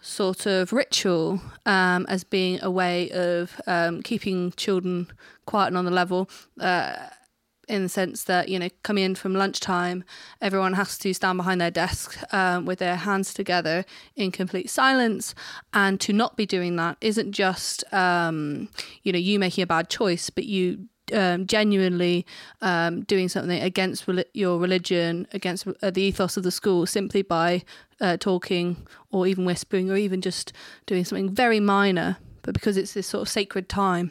[0.00, 5.06] sort of ritual um, as being a way of um, keeping children
[5.46, 6.28] quiet and on the level.
[6.60, 6.94] Uh,
[7.68, 10.02] in the sense that you know coming in from lunchtime
[10.40, 13.84] everyone has to stand behind their desk um, with their hands together
[14.16, 15.34] in complete silence
[15.72, 18.68] and to not be doing that isn't just um,
[19.02, 22.24] you know you making a bad choice but you um, genuinely
[22.62, 27.64] um, doing something against your religion, against uh, the ethos of the school, simply by
[28.00, 30.54] uh, talking or even whispering or even just
[30.86, 32.16] doing something very minor.
[32.42, 34.10] But because it's this sort of sacred time,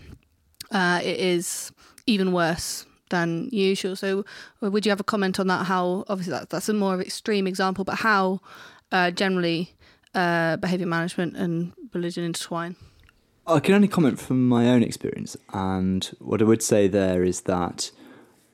[0.70, 1.72] uh, it is
[2.06, 3.96] even worse than usual.
[3.96, 4.26] So,
[4.64, 5.68] uh, would you have a comment on that?
[5.68, 8.42] How obviously that, that's a more extreme example, but how
[8.92, 9.76] uh, generally
[10.16, 12.76] uh, behavior management and religion intertwine?
[13.48, 17.42] I can only comment from my own experience, and what I would say there is
[17.42, 17.92] that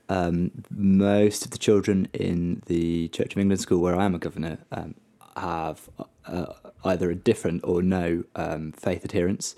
[0.10, 4.20] um, most of the children in the Church of England school, where I am a
[4.20, 4.95] governor, um,
[5.36, 5.89] have
[6.26, 6.53] uh,
[6.86, 9.55] either a different or no um, faith adherence.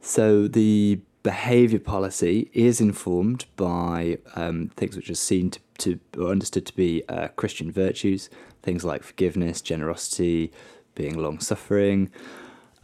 [0.00, 6.30] So the behaviour policy is informed by um, things which are seen to, to or
[6.30, 8.28] understood to be uh, Christian virtues,
[8.62, 10.52] things like forgiveness, generosity,
[10.94, 12.10] being long suffering.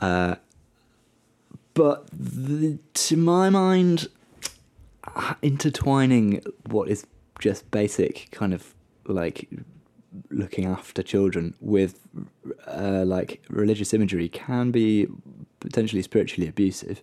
[0.01, 0.37] Uh,
[1.75, 4.09] but the, to my mind,
[5.43, 7.07] intertwining what is
[7.39, 8.75] just basic kind of
[9.07, 9.49] like
[10.31, 12.01] looking after children with
[12.67, 15.07] uh, like religious imagery can be
[15.61, 17.03] potentially spiritually abusive.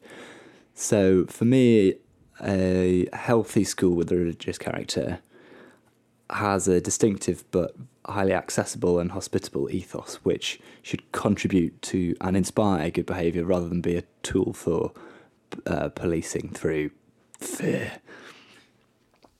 [0.76, 1.96] So for me,
[2.44, 5.20] a healthy school with a religious character
[6.30, 12.92] has a distinctive but highly accessible and hospitable ethos, which should contribute to and inspire
[12.92, 14.92] good behaviour rather than be a tool for
[15.66, 16.92] uh, policing through
[17.40, 17.94] fear.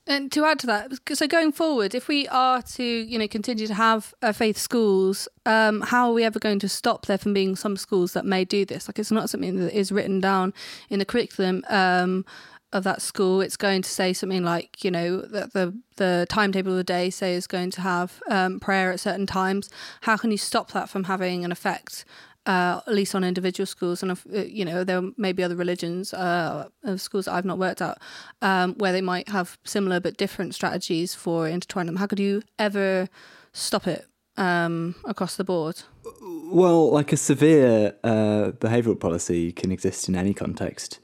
[0.08, 3.66] And to add to that, so going forward, if we are to, you know, continue
[3.66, 7.34] to have uh, faith schools, um, how are we ever going to stop there from
[7.34, 8.88] being some schools that may do this?
[8.88, 10.54] Like, it's not something that is written down
[10.90, 12.24] in the curriculum um,
[12.72, 13.40] of that school.
[13.40, 17.08] It's going to say something like, you know, that the the timetable of the day
[17.08, 19.70] say is going to have um, prayer at certain times.
[20.02, 22.04] How can you stop that from having an effect
[22.46, 26.14] uh, at least on individual schools, and uh, you know there may be other religions
[26.14, 27.98] uh, of schools that I've not worked at
[28.40, 31.96] um, where they might have similar but different strategies for intertwining them.
[31.96, 33.08] How could you ever
[33.52, 35.82] stop it um, across the board?
[36.22, 41.00] Well, like a severe uh, behavioural policy can exist in any context.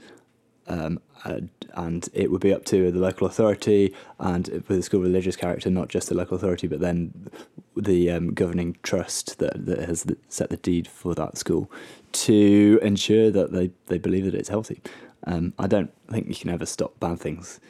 [0.69, 5.37] Um, and it would be up to the local authority and with a school religious
[5.37, 7.29] character, not just the local authority, but then
[7.77, 11.71] the um, governing trust that, that has set the deed for that school
[12.13, 14.83] to ensure that they, they believe that it's healthy.
[15.25, 17.61] Um, I don't think you can ever stop bad things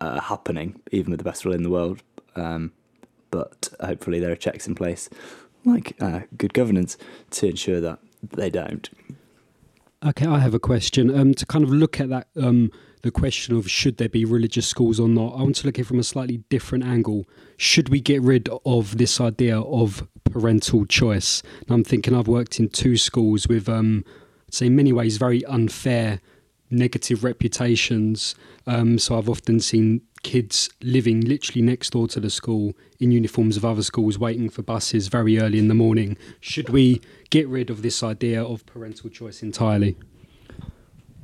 [0.00, 2.02] uh, happening, even with the best will in the world.
[2.34, 2.72] Um,
[3.30, 5.10] but hopefully, there are checks in place,
[5.64, 6.96] like uh, good governance,
[7.32, 8.88] to ensure that they don't.
[10.04, 11.16] Okay, I have a question.
[11.16, 12.70] Um, to kind of look at that, um,
[13.06, 15.82] the question of should there be religious schools or not, I want to look at
[15.82, 17.24] it from a slightly different angle.
[17.56, 21.42] Should we get rid of this idea of parental choice?
[21.60, 24.04] And I'm thinking I've worked in two schools with, um,
[24.50, 26.20] say, in many ways, very unfair,
[26.70, 28.34] negative reputations.
[28.66, 33.56] Um, so I've often seen kids living literally next door to the school in uniforms
[33.56, 36.18] of other schools waiting for buses very early in the morning.
[36.40, 37.00] Should we
[37.30, 39.96] get rid of this idea of parental choice entirely?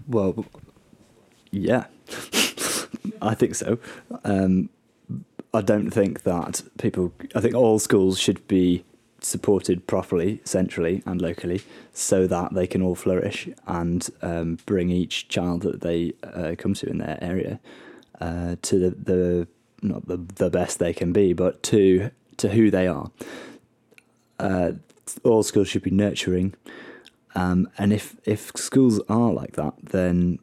[0.07, 0.47] Well,
[1.53, 1.85] yeah,
[3.23, 3.79] I think so.
[4.25, 4.69] Um,
[5.55, 8.85] I don't think that people, I think all schools should be
[9.21, 15.29] supported properly, centrally and locally, so that they can all flourish and um, bring each
[15.29, 17.61] child that they uh, come to in their area
[18.21, 19.49] uh, to the, the
[19.83, 23.11] not the the best they can be, but to to who they are.
[24.39, 24.73] Uh,
[25.23, 26.55] all schools should be nurturing,
[27.35, 30.39] um, and if if schools are like that, then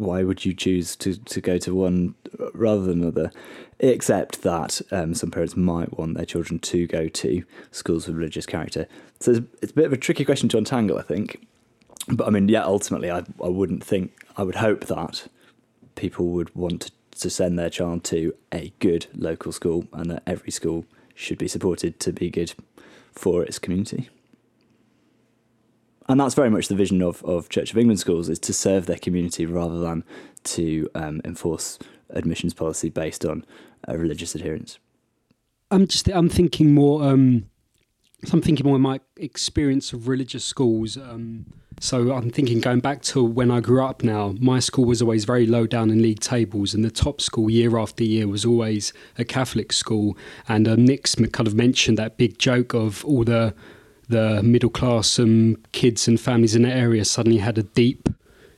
[0.00, 2.14] why would you choose to, to go to one
[2.54, 3.30] rather than another?
[3.78, 8.46] Except that um, some parents might want their children to go to schools with religious
[8.46, 8.86] character.
[9.20, 11.46] So it's, it's a bit of a tricky question to untangle, I think.
[12.08, 15.28] But I mean, yeah, ultimately, I I wouldn't think I would hope that
[15.94, 16.90] people would want
[17.20, 21.48] to send their child to a good local school and that every school should be
[21.48, 22.54] supported to be good
[23.12, 24.08] for its community.
[26.10, 28.86] And that's very much the vision of, of Church of England schools is to serve
[28.86, 30.02] their community rather than
[30.42, 33.44] to um, enforce admissions policy based on
[33.88, 34.80] uh, religious adherence.
[35.70, 37.44] I'm just I'm thinking more um,
[38.32, 40.96] I'm thinking more in my experience of religious schools.
[40.96, 41.46] Um,
[41.78, 45.24] so I'm thinking going back to when I grew up now, my school was always
[45.24, 48.92] very low down in league tables, and the top school year after year was always
[49.16, 50.18] a Catholic school.
[50.48, 53.54] And um, Nick's kind of mentioned that big joke of all the
[54.10, 58.08] the middle class um, kids and families in the area suddenly had a deep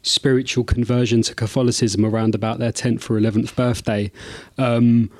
[0.03, 4.11] spiritual conversion to Catholicism around about their 10th or 11th birthday.
[4.59, 5.11] Um,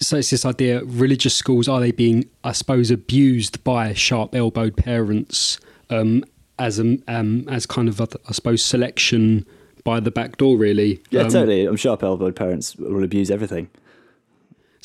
[0.00, 4.76] so it's this idea religious schools are they being i suppose abused by sharp elbowed
[4.76, 5.58] parents
[5.88, 6.22] um,
[6.58, 9.46] as a um, as kind of a, I suppose selection
[9.84, 11.00] by the back door really?
[11.10, 11.64] Yeah um, totally.
[11.64, 13.70] I'm sharp elbowed parents will abuse everything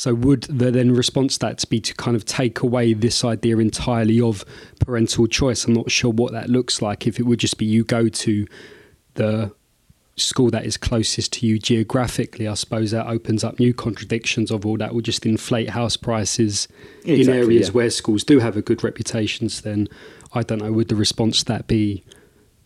[0.02, 3.56] so would the then response to that be to kind of take away this idea
[3.60, 4.43] entirely of
[4.80, 7.84] parental choice i'm not sure what that looks like if it would just be you
[7.84, 8.47] go to
[9.14, 9.54] the
[10.16, 14.66] school that is closest to you geographically, I suppose that opens up new contradictions of
[14.66, 16.68] all that will just inflate house prices
[17.06, 17.74] exactly, in areas yeah.
[17.74, 19.49] where schools do have a good reputation.
[19.49, 19.88] So then
[20.34, 22.04] I don't know, would the response to that be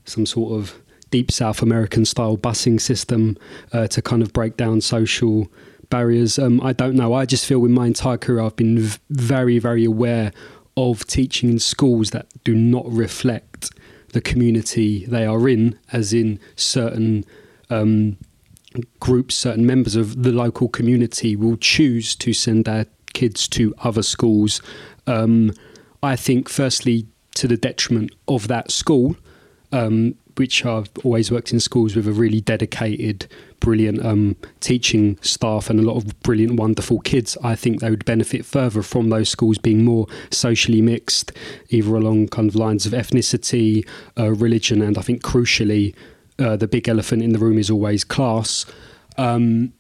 [0.06, 0.82] some sort of
[1.12, 3.38] deep South American style busing system
[3.72, 5.48] uh, to kind of break down social
[5.90, 6.40] barriers?
[6.40, 7.14] Um, I don't know.
[7.14, 10.32] I just feel with my entire career I've been v- very, very aware
[10.78, 13.72] of teaching in schools that do not reflect
[14.14, 17.26] the community they are in, as in certain
[17.70, 18.18] um,
[19.00, 24.04] groups, certain members of the local community will choose to send their kids to other
[24.04, 24.62] schools.
[25.08, 25.52] Um,
[26.04, 29.16] I think, firstly, to the detriment of that school,
[29.72, 33.28] um, which I've always worked in schools with a really dedicated,
[33.60, 37.38] brilliant um, teaching staff and a lot of brilliant, wonderful kids.
[37.44, 41.32] I think they would benefit further from those schools being more socially mixed,
[41.70, 45.96] either along kind of lines of ethnicity, uh, religion, and I think crucially,
[46.38, 48.66] uh, the big elephant in the room is always class.
[49.18, 49.74] Um,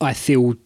[0.00, 0.56] I feel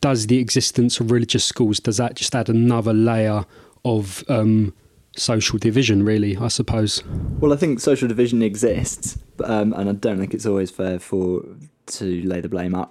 [0.00, 3.44] does the existence of religious schools does that just add another layer
[3.84, 4.74] of um,
[5.16, 6.02] social division?
[6.02, 7.02] Really, I suppose.
[7.40, 11.42] Well, I think social division exists, um, and I don't think it's always fair for
[11.86, 12.90] to lay the blame at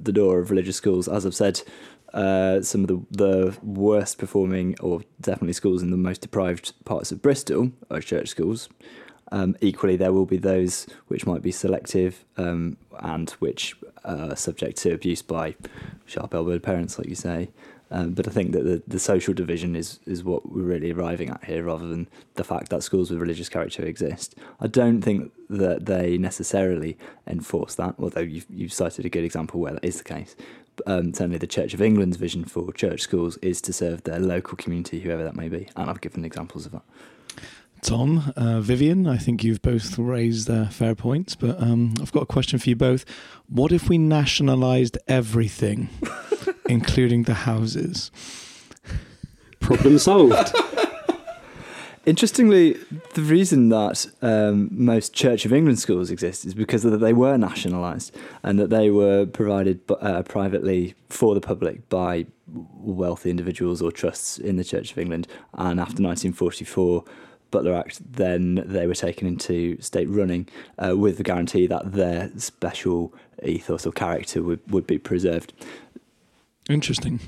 [0.00, 1.08] the door of religious schools.
[1.08, 1.62] As I've said,
[2.12, 7.12] uh, some of the the worst performing, or definitely schools in the most deprived parts
[7.12, 8.68] of Bristol, are church schools.
[9.32, 14.76] Um, equally, there will be those which might be selective um, and which are subject
[14.78, 15.56] to abuse by
[16.04, 17.50] sharp elbowed parents, like you say.
[17.90, 21.30] Um, but I think that the, the social division is, is what we're really arriving
[21.30, 24.34] at here, rather than the fact that schools with religious character exist.
[24.60, 29.60] I don't think that they necessarily enforce that, although you've, you've cited a good example
[29.60, 30.34] where that is the case.
[30.86, 34.56] Um, certainly, the Church of England's vision for church schools is to serve their local
[34.56, 36.82] community, whoever that may be, and I've given examples of that.
[37.84, 42.22] Tom, uh, Vivian, I think you've both raised uh, fair points, but um, I've got
[42.22, 43.04] a question for you both.
[43.46, 45.90] What if we nationalised everything,
[46.68, 48.10] including the houses?
[49.60, 50.54] Problem solved.
[52.06, 52.78] Interestingly,
[53.12, 57.36] the reason that um, most Church of England schools exist is because that they were
[57.36, 63.92] nationalised and that they were provided uh, privately for the public by wealthy individuals or
[63.92, 65.28] trusts in the Church of England.
[65.52, 67.04] And after 1944,
[67.54, 70.48] Butler Act, then they were taken into state running
[70.84, 75.52] uh, with the guarantee that their special ethos or character would, would be preserved.
[76.68, 77.20] Interesting.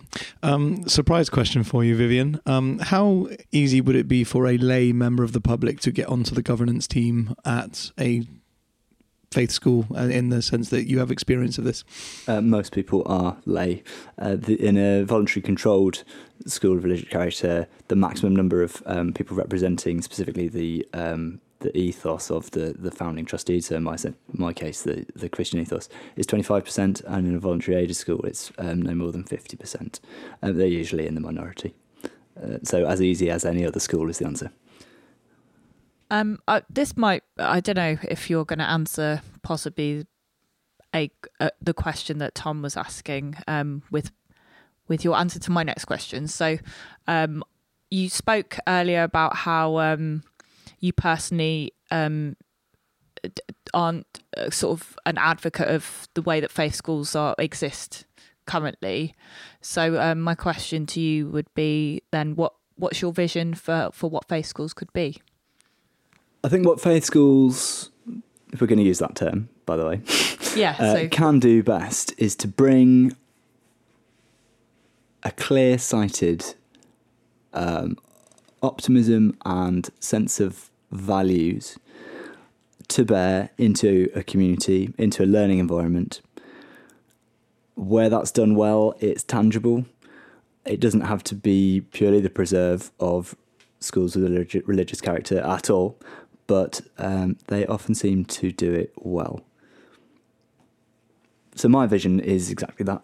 [0.42, 2.40] Um, surprise question for you, Vivian.
[2.46, 6.08] Um, how easy would it be for a lay member of the public to get
[6.08, 8.26] onto the governance team at a
[9.30, 11.84] faith school uh, in the sense that you have experience of this?
[12.26, 13.82] Uh, most people are lay.
[14.18, 16.04] Uh, the, in a voluntary controlled
[16.46, 21.76] school of religious character, the maximum number of um, people representing specifically the um, the
[21.76, 23.96] ethos of the, the founding trustees, so in my,
[24.32, 28.52] my case, the, the Christian ethos, is 25%, and in a voluntary aided school, it's
[28.58, 30.00] um, no more than 50%.
[30.42, 31.74] Um, they're usually in the minority.
[32.40, 34.50] Uh, so, as easy as any other school is the answer.
[36.10, 40.06] Um, uh, this might, I don't know if you're going to answer possibly
[40.94, 44.10] a, uh, the question that Tom was asking um, with
[44.88, 46.28] with your answer to my next question.
[46.28, 46.58] So,
[47.08, 47.42] um,
[47.90, 50.22] you spoke earlier about how um,
[50.78, 52.36] you personally um,
[53.74, 58.04] aren't uh, sort of an advocate of the way that faith schools are exist
[58.46, 59.14] currently.
[59.60, 64.08] So, um, my question to you would be then, what what's your vision for for
[64.08, 65.20] what faith schools could be?
[66.46, 67.90] I think what faith schools,
[68.52, 70.00] if we're going to use that term, by the way,
[70.54, 71.08] yeah, uh, so.
[71.08, 73.16] can do best is to bring
[75.24, 76.54] a clear sighted
[77.52, 77.96] um,
[78.62, 81.80] optimism and sense of values
[82.86, 86.20] to bear into a community, into a learning environment.
[87.74, 89.84] Where that's done well, it's tangible.
[90.64, 93.34] It doesn't have to be purely the preserve of
[93.80, 95.98] schools with a religious character at all,
[96.46, 99.42] but um, they often seem to do it well.
[101.54, 103.02] So my vision is exactly that: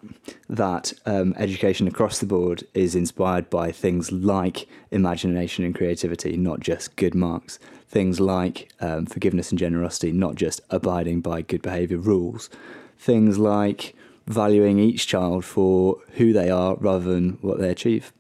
[0.48, 6.60] that um, education across the board is inspired by things like imagination and creativity, not
[6.60, 7.58] just good marks.
[7.88, 12.50] Things like um, forgiveness and generosity, not just abiding by good behaviour rules.
[12.98, 13.94] Things like
[14.26, 18.12] valuing each child for who they are rather than what they achieve.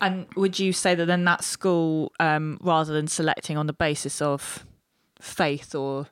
[0.00, 4.20] And would you say that then that school, um, rather than selecting on the basis
[4.20, 4.66] of
[5.20, 6.06] faith or,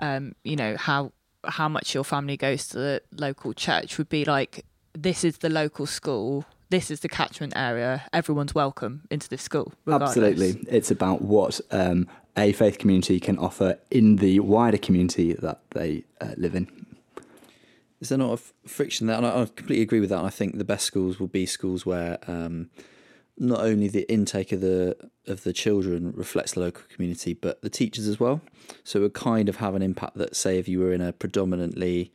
[0.00, 1.12] um, you know, how
[1.46, 5.48] how much your family goes to the local church, would be like this is the
[5.48, 9.72] local school, this is the catchment area, everyone's welcome into this school.
[9.86, 10.16] Regardless.
[10.16, 15.60] Absolutely, it's about what um, a faith community can offer in the wider community that
[15.70, 16.68] they uh, live in.
[18.00, 19.16] Is there not a friction there?
[19.16, 20.24] And I, I, completely agree with that.
[20.24, 22.70] I think the best schools will be schools where um,
[23.36, 24.96] not only the intake of the
[25.26, 28.40] of the children reflects the local community, but the teachers as well.
[28.84, 31.12] So it would kind of have an impact that, say, if you were in a
[31.12, 32.12] predominantly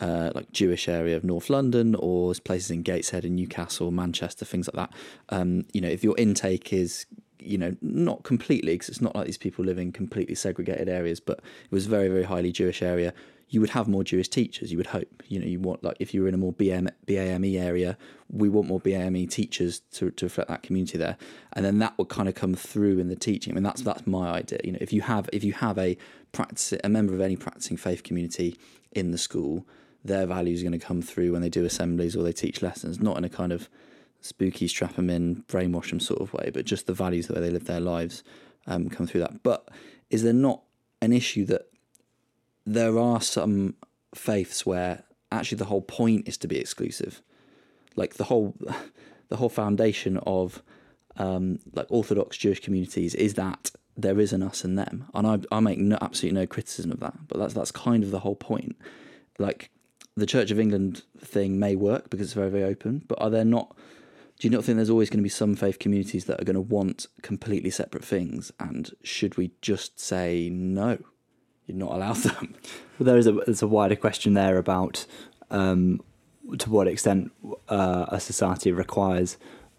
[0.00, 4.68] uh, like Jewish area of North London or places in Gateshead and Newcastle, Manchester, things
[4.72, 4.98] like that.
[5.30, 7.06] Um, you know, if your intake is
[7.38, 11.20] you know not completely because it's not like these people live in completely segregated areas,
[11.20, 13.12] but it was very very highly Jewish area
[13.48, 14.72] you would have more Jewish teachers.
[14.72, 15.22] You would hope.
[15.26, 17.96] You know, you want like if you were in a more BM, BAME area,
[18.28, 21.16] we want more BAME teachers to, to reflect that community there,
[21.52, 23.52] and then that would kind of come through in the teaching.
[23.52, 24.58] I mean, that's that's my idea.
[24.64, 25.96] You know, if you have if you have a
[26.32, 28.56] practice a member of any practicing faith community
[28.92, 29.66] in the school,
[30.04, 33.00] their values are going to come through when they do assemblies or they teach lessons,
[33.00, 33.68] not in a kind of
[34.20, 37.40] spooky strap them in, brainwash them sort of way, but just the values the way
[37.40, 38.24] they live their lives
[38.66, 39.42] um, come through that.
[39.42, 39.68] But
[40.10, 40.62] is there not
[41.00, 41.68] an issue that
[42.66, 43.74] there are some
[44.14, 47.22] faiths where actually the whole point is to be exclusive.
[47.94, 48.54] like the whole
[49.28, 50.62] the whole foundation of
[51.16, 55.56] um, like Orthodox Jewish communities is that there is an us and them, and I
[55.56, 58.36] I make no, absolutely no criticism of that, but that's that's kind of the whole
[58.36, 58.76] point.
[59.38, 59.70] Like
[60.16, 63.44] the Church of England thing may work because it's very very open, but are there
[63.44, 63.74] not?
[64.38, 66.56] Do you not think there's always going to be some faith communities that are going
[66.56, 68.52] to want completely separate things?
[68.60, 70.98] And should we just say no?
[71.66, 72.54] You're not allowed them.
[72.98, 75.06] Well, there is a there's a wider question there about
[75.50, 76.00] um,
[76.58, 77.32] to what extent
[77.68, 79.36] uh, a society requires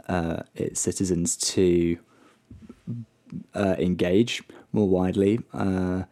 [0.07, 1.97] uh, its citizens to
[3.53, 5.39] uh, engage more widely.
[5.53, 6.03] Uh,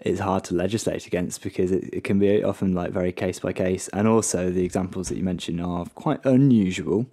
[0.00, 3.52] it's hard to legislate against because it, it can be often like very case by
[3.52, 7.06] case, and also the examples that you mentioned are quite unusual.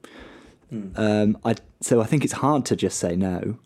[0.96, 3.58] Um, I so I think it's hard to just say no.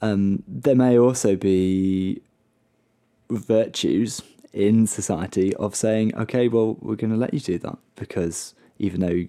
[0.00, 2.22] Um, there may also be
[3.38, 4.22] virtues
[4.52, 9.00] in society of saying, okay, well, we're going to let you do that because even
[9.00, 9.26] though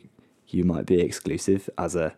[0.48, 2.16] you might be exclusive as a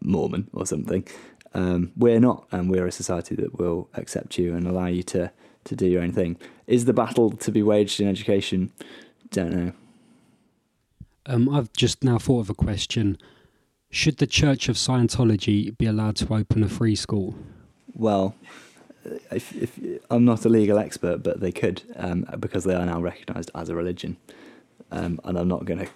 [0.00, 1.06] Mormon or something,
[1.54, 5.32] um, we're not, and we're a society that will accept you and allow you to
[5.64, 6.36] to do your own thing.
[6.66, 8.72] Is the battle to be waged in education?
[9.30, 9.72] Don't know.
[11.26, 13.16] Um, I've just now thought of a question.
[13.90, 17.36] Should the Church of Scientology be allowed to open a free school?
[17.94, 18.34] Well,
[19.30, 19.78] if, if
[20.10, 23.68] I'm not a legal expert, but they could um, because they are now recognised as
[23.68, 24.16] a religion,
[24.90, 25.88] um, and I'm not going to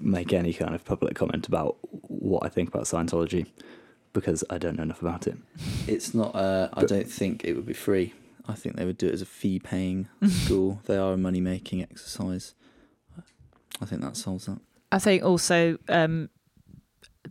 [0.00, 3.46] make any kind of public comment about what I think about Scientology
[4.12, 5.36] because I don't know enough about it.
[5.86, 6.34] It's not.
[6.34, 8.12] Uh, I But- don't think it would be free.
[8.46, 10.80] I think they would do it as a fee-paying school.
[10.84, 12.54] They are a money-making exercise.
[13.80, 14.60] I think that solves that.
[14.92, 16.28] I think also um,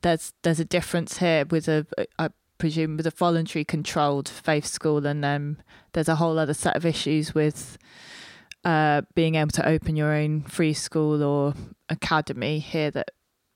[0.02, 1.86] there's there's a difference here with a
[2.20, 2.30] I
[2.64, 5.62] presume with a voluntary controlled faith school, and then
[5.92, 7.78] there's a whole other set of issues with
[8.64, 11.54] uh, being able to open your own free school or
[11.90, 13.12] academy here that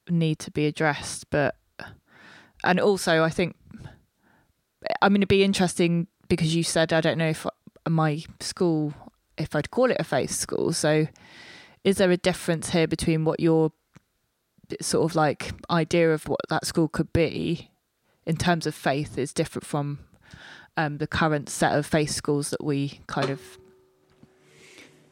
[0.09, 1.29] need to be addressed.
[1.29, 1.55] But
[2.65, 3.55] and also I think
[5.01, 7.45] I mean it'd be interesting because you said I don't know if
[7.87, 8.93] my school
[9.37, 10.73] if I'd call it a faith school.
[10.73, 11.07] So
[11.85, 13.71] is there a difference here between what your
[14.81, 17.71] sort of like idea of what that school could be
[18.27, 19.99] in terms of faith is different from
[20.75, 23.41] um, the current set of faith schools that we kind of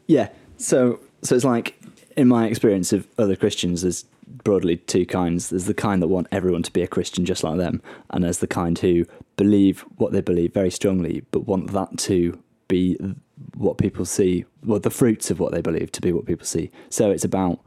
[0.06, 0.28] Yeah.
[0.58, 1.80] So so it's like
[2.16, 4.04] in my experience of other Christians, there's
[4.44, 5.50] broadly two kinds.
[5.50, 8.38] There's the kind that want everyone to be a Christian just like them, and there's
[8.38, 9.06] the kind who
[9.36, 12.38] believe what they believe very strongly, but want that to
[12.68, 12.96] be
[13.56, 16.70] what people see, well, the fruits of what they believe to be what people see.
[16.88, 17.60] So it's about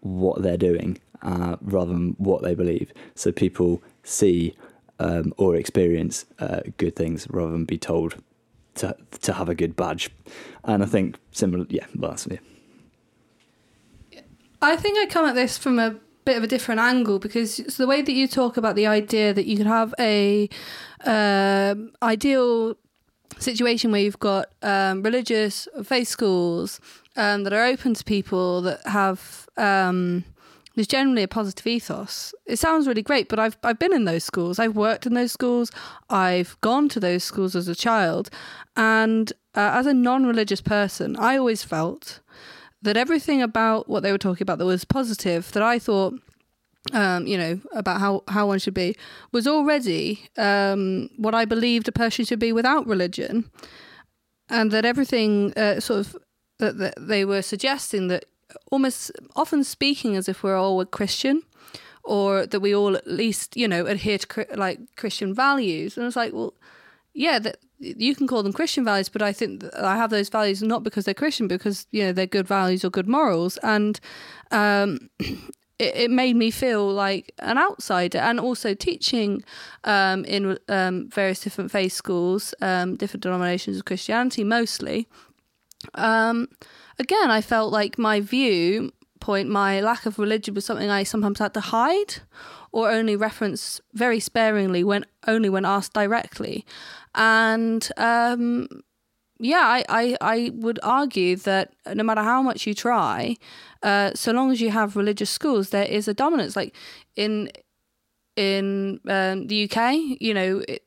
[0.00, 2.92] what they're doing uh, rather than what they believe.
[3.14, 4.54] So people see
[4.98, 8.22] um, or experience uh, good things rather than be told
[8.76, 10.10] to to have a good badge.
[10.64, 12.38] And I think similar, yeah, well, that's yeah.
[14.60, 17.86] I think I come at this from a bit of a different angle because the
[17.86, 20.48] way that you talk about the idea that you could have a
[21.04, 22.76] um ideal
[23.38, 26.80] situation where you've got um, religious faith schools
[27.16, 30.24] um, that are open to people that have um,
[30.74, 32.34] there's generally a positive ethos.
[32.46, 34.58] It sounds really great, but I've I've been in those schools.
[34.58, 35.70] I've worked in those schools.
[36.08, 38.30] I've gone to those schools as a child,
[38.76, 42.20] and uh, as a non-religious person, I always felt
[42.80, 46.14] that everything about what they were talking about that was positive that I thought
[46.92, 48.96] um, you know, about how, how one should be,
[49.30, 53.50] was already um, what I believed a person should be without religion.
[54.48, 56.16] And that everything uh, sort of
[56.58, 58.26] that, that they were suggesting that
[58.70, 61.42] almost often speaking as if we're all a Christian
[62.04, 65.96] or that we all at least, you know, adhere to like Christian values.
[65.96, 66.54] And it's like, well,
[67.14, 70.62] yeah, that you can call them Christian values, but I think I have those values
[70.62, 73.98] not because they're Christian, because you know they're good values or good morals, and
[74.50, 78.18] um, it, it made me feel like an outsider.
[78.18, 79.42] And also teaching
[79.84, 85.08] um, in um, various different faith schools, um, different denominations of Christianity, mostly.
[86.98, 91.38] Again, I felt like my view point, my lack of religion was something I sometimes
[91.38, 92.16] had to hide
[92.72, 96.64] or only reference very sparingly when only when asked directly.
[97.14, 98.68] And um,
[99.38, 103.36] yeah, I, I, I would argue that no matter how much you try,
[103.82, 106.56] uh, so long as you have religious schools, there is a dominance.
[106.56, 106.74] Like
[107.16, 107.50] in
[108.36, 110.82] in um, the UK, you know, it,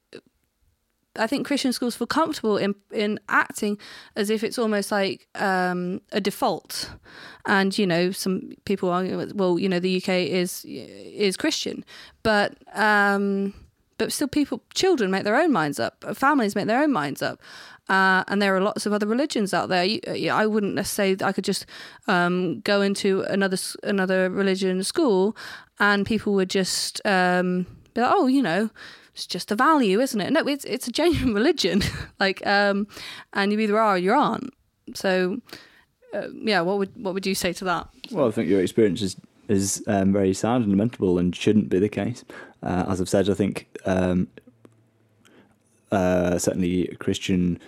[1.17, 3.77] I think Christian schools feel comfortable in in acting
[4.15, 6.91] as if it's almost like um, a default,
[7.45, 11.85] and you know some people argue, well, you know, the UK is is Christian,
[12.23, 13.53] but um,
[13.97, 16.03] but still, people, children make their own minds up.
[16.15, 17.41] Families make their own minds up.
[17.87, 19.83] Uh, and there are lots of other religions out there.
[19.83, 21.65] You, I wouldn't say I could just
[22.07, 25.37] um, go into another another religion school,
[25.79, 28.69] and people would just um, be like, "Oh, you know,
[29.15, 31.81] it's just a value, isn't it?" No, it's it's a genuine religion.
[32.19, 32.87] like, um,
[33.33, 34.53] and you either are or you aren't.
[34.93, 35.41] So,
[36.13, 37.87] uh, yeah, what would what would you say to that?
[38.11, 39.15] Well, I think your experience is
[39.47, 42.23] is um, very sound and lamentable and shouldn't be the case.
[42.63, 44.27] Uh, as I've said, I think um,
[45.91, 47.59] uh, certainly Christian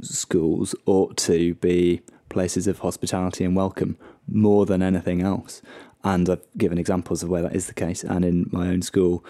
[0.00, 3.96] schools ought to be places of hospitality and welcome
[4.28, 5.60] more than anything else.
[6.02, 8.04] And I've given examples of where that is the case.
[8.04, 9.24] And in my own school,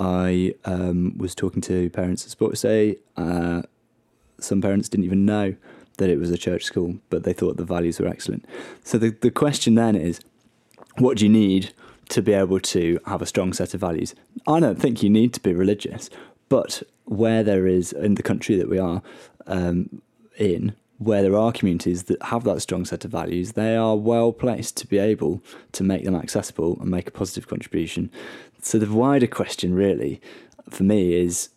[0.00, 2.96] I um, was talking to parents at Sports Day.
[3.16, 3.62] Uh,
[4.40, 5.54] some parents didn't even know
[5.98, 8.46] that it was a church school, but they thought the values were excellent.
[8.82, 10.20] So the, the question then is
[10.96, 11.74] what do you need
[12.08, 14.14] to be able to have a strong set of values?
[14.48, 16.08] I don't think you need to be religious,
[16.48, 19.02] but where there is in the country that we are
[19.46, 20.00] um,
[20.38, 24.32] in, where there are communities that have that strong set of values, they are well
[24.32, 28.10] placed to be able to make them accessible and make a positive contribution.
[28.60, 30.20] So the wider question, really,
[30.68, 31.48] for me, is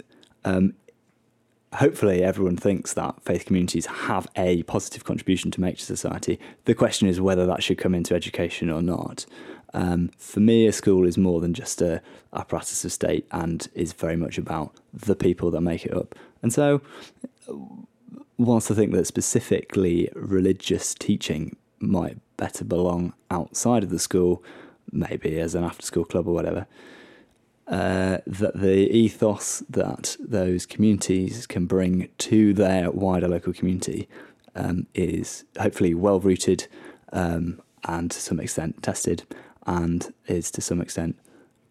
[0.46, 0.76] um,
[1.74, 6.40] hopefully everyone thinks that faith communities have a positive contribution to make to society.
[6.64, 9.26] The question is whether that should come into education or not.
[9.74, 12.02] Um, for me, a school is more than just a
[12.32, 16.16] apparatus of state and is very much about the people that make it up.
[16.42, 16.82] And so,
[18.38, 24.44] whilst I think that specifically religious teaching might better belong outside of the school,
[24.92, 26.66] maybe as an after school club or whatever,
[27.68, 34.10] uh, that the ethos that those communities can bring to their wider local community
[34.56, 36.68] um, is hopefully well rooted
[37.14, 39.24] um, and to some extent tested,
[39.66, 41.18] and is to some extent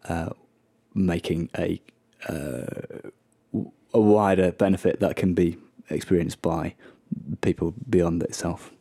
[0.09, 0.31] uh,
[0.95, 1.81] making a
[2.29, 3.11] uh,
[3.95, 5.59] a wider benefit that can be
[5.93, 6.75] experienced by
[7.41, 8.73] people beyond itself.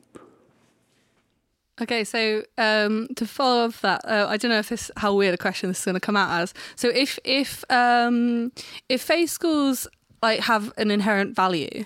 [1.82, 5.34] Okay, so um, to follow up that, uh, I don't know if this how weird
[5.34, 6.54] a question this is going to come out as.
[6.76, 8.52] So if if um,
[8.88, 9.88] if faith schools
[10.22, 11.86] like have an inherent value,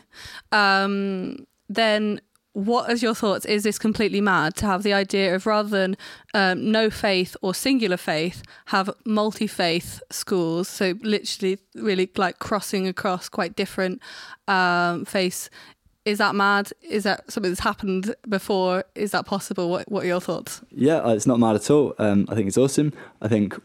[0.51, 2.19] um, then
[2.55, 3.45] what is your thoughts?
[3.45, 5.97] Is this completely mad to have the idea of rather than
[6.33, 10.69] um, no faith or singular faith, have multi faith schools?
[10.69, 14.01] So literally, really like crossing across quite different
[14.47, 15.49] um, faiths.
[16.05, 16.71] Is that mad?
[16.81, 18.85] Is that something that's happened before?
[18.95, 19.69] Is that possible?
[19.69, 20.61] What What are your thoughts?
[20.71, 21.93] Yeah, uh, it's not mad at all.
[21.99, 22.93] Um, I think it's awesome.
[23.21, 23.61] I think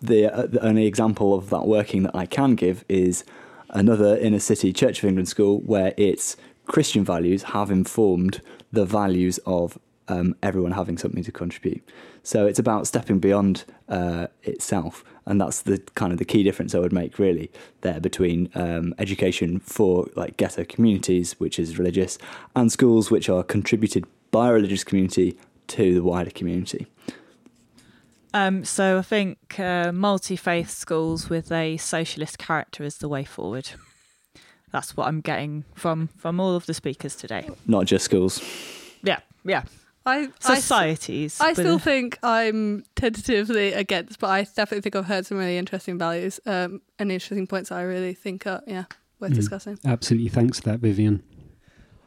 [0.00, 3.24] the, uh, the only example of that working that I can give is
[3.68, 6.36] another inner city Church of England school where it's
[6.72, 8.40] Christian values have informed
[8.72, 9.78] the values of
[10.08, 11.86] um, everyone having something to contribute.
[12.22, 16.74] So it's about stepping beyond uh, itself, and that's the kind of the key difference
[16.74, 17.50] I would make really
[17.82, 22.16] there between um, education for like ghetto communities, which is religious,
[22.56, 25.36] and schools which are contributed by a religious community
[25.68, 26.86] to the wider community.
[28.32, 33.24] Um, so I think uh, multi faith schools with a socialist character is the way
[33.24, 33.72] forward.
[34.72, 37.48] That's what I'm getting from from all of the speakers today.
[37.66, 38.42] Not just schools.
[39.02, 39.62] Yeah, yeah.
[40.04, 41.40] I Societies.
[41.40, 45.58] I, I still think I'm tentatively against, but I definitely think I've heard some really
[45.58, 48.84] interesting values um, and interesting points that I really think are yeah
[49.20, 49.36] worth Mm.
[49.36, 49.78] discussing.
[49.84, 50.28] Absolutely.
[50.30, 51.22] Thanks for that, Vivian.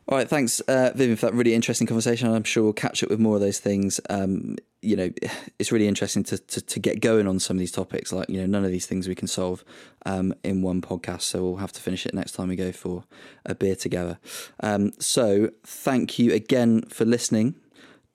[0.07, 2.31] All right, thanks, uh, Vivian, for that really interesting conversation.
[2.31, 3.99] I'm sure we'll catch up with more of those things.
[4.09, 5.09] Um, you know,
[5.59, 8.13] it's really interesting to, to, to get going on some of these topics.
[8.13, 9.63] Like, you know, none of these things we can solve
[10.05, 13.03] um, in one podcast, so we'll have to finish it next time we go for
[13.45, 14.19] a beer together.
[14.61, 17.55] Um, so, thank you again for listening.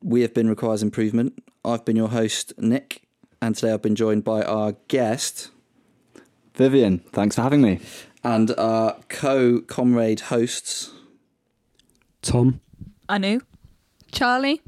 [0.03, 1.43] We have been Requires Improvement.
[1.65, 3.03] I've been your host, Nick,
[3.43, 5.51] and today I've been joined by our guest
[6.55, 7.81] Vivian, thanks for having me.
[8.23, 10.93] and our co comrade hosts.
[12.23, 12.61] Tom.
[13.09, 13.41] Anu.
[14.13, 14.61] Charlie,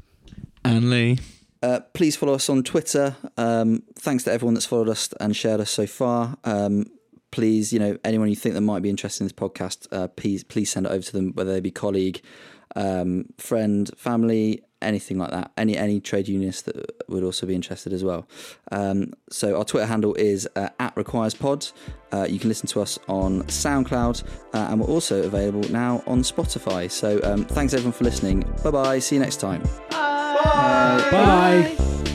[0.63, 1.19] And Lee.
[1.61, 3.15] Uh, please follow us on Twitter.
[3.37, 6.37] Um, thanks to everyone that's followed us and shared us so far.
[6.43, 6.85] Um,
[7.31, 10.43] please, you know, anyone you think that might be interested in this podcast, uh, please,
[10.43, 12.21] please send it over to them, whether they be colleague,
[12.75, 15.51] um, friend, family, anything like that.
[15.57, 18.27] Any any trade unionists that would also be interested as well.
[18.71, 21.67] Um, so our Twitter handle is uh, at Requires Pod.
[22.11, 24.23] Uh, you can listen to us on SoundCloud,
[24.53, 26.89] uh, and we're also available now on Spotify.
[26.89, 28.41] So um, thanks everyone for listening.
[28.63, 28.99] Bye bye.
[28.99, 29.63] See you next time.
[29.89, 32.12] Bye bye.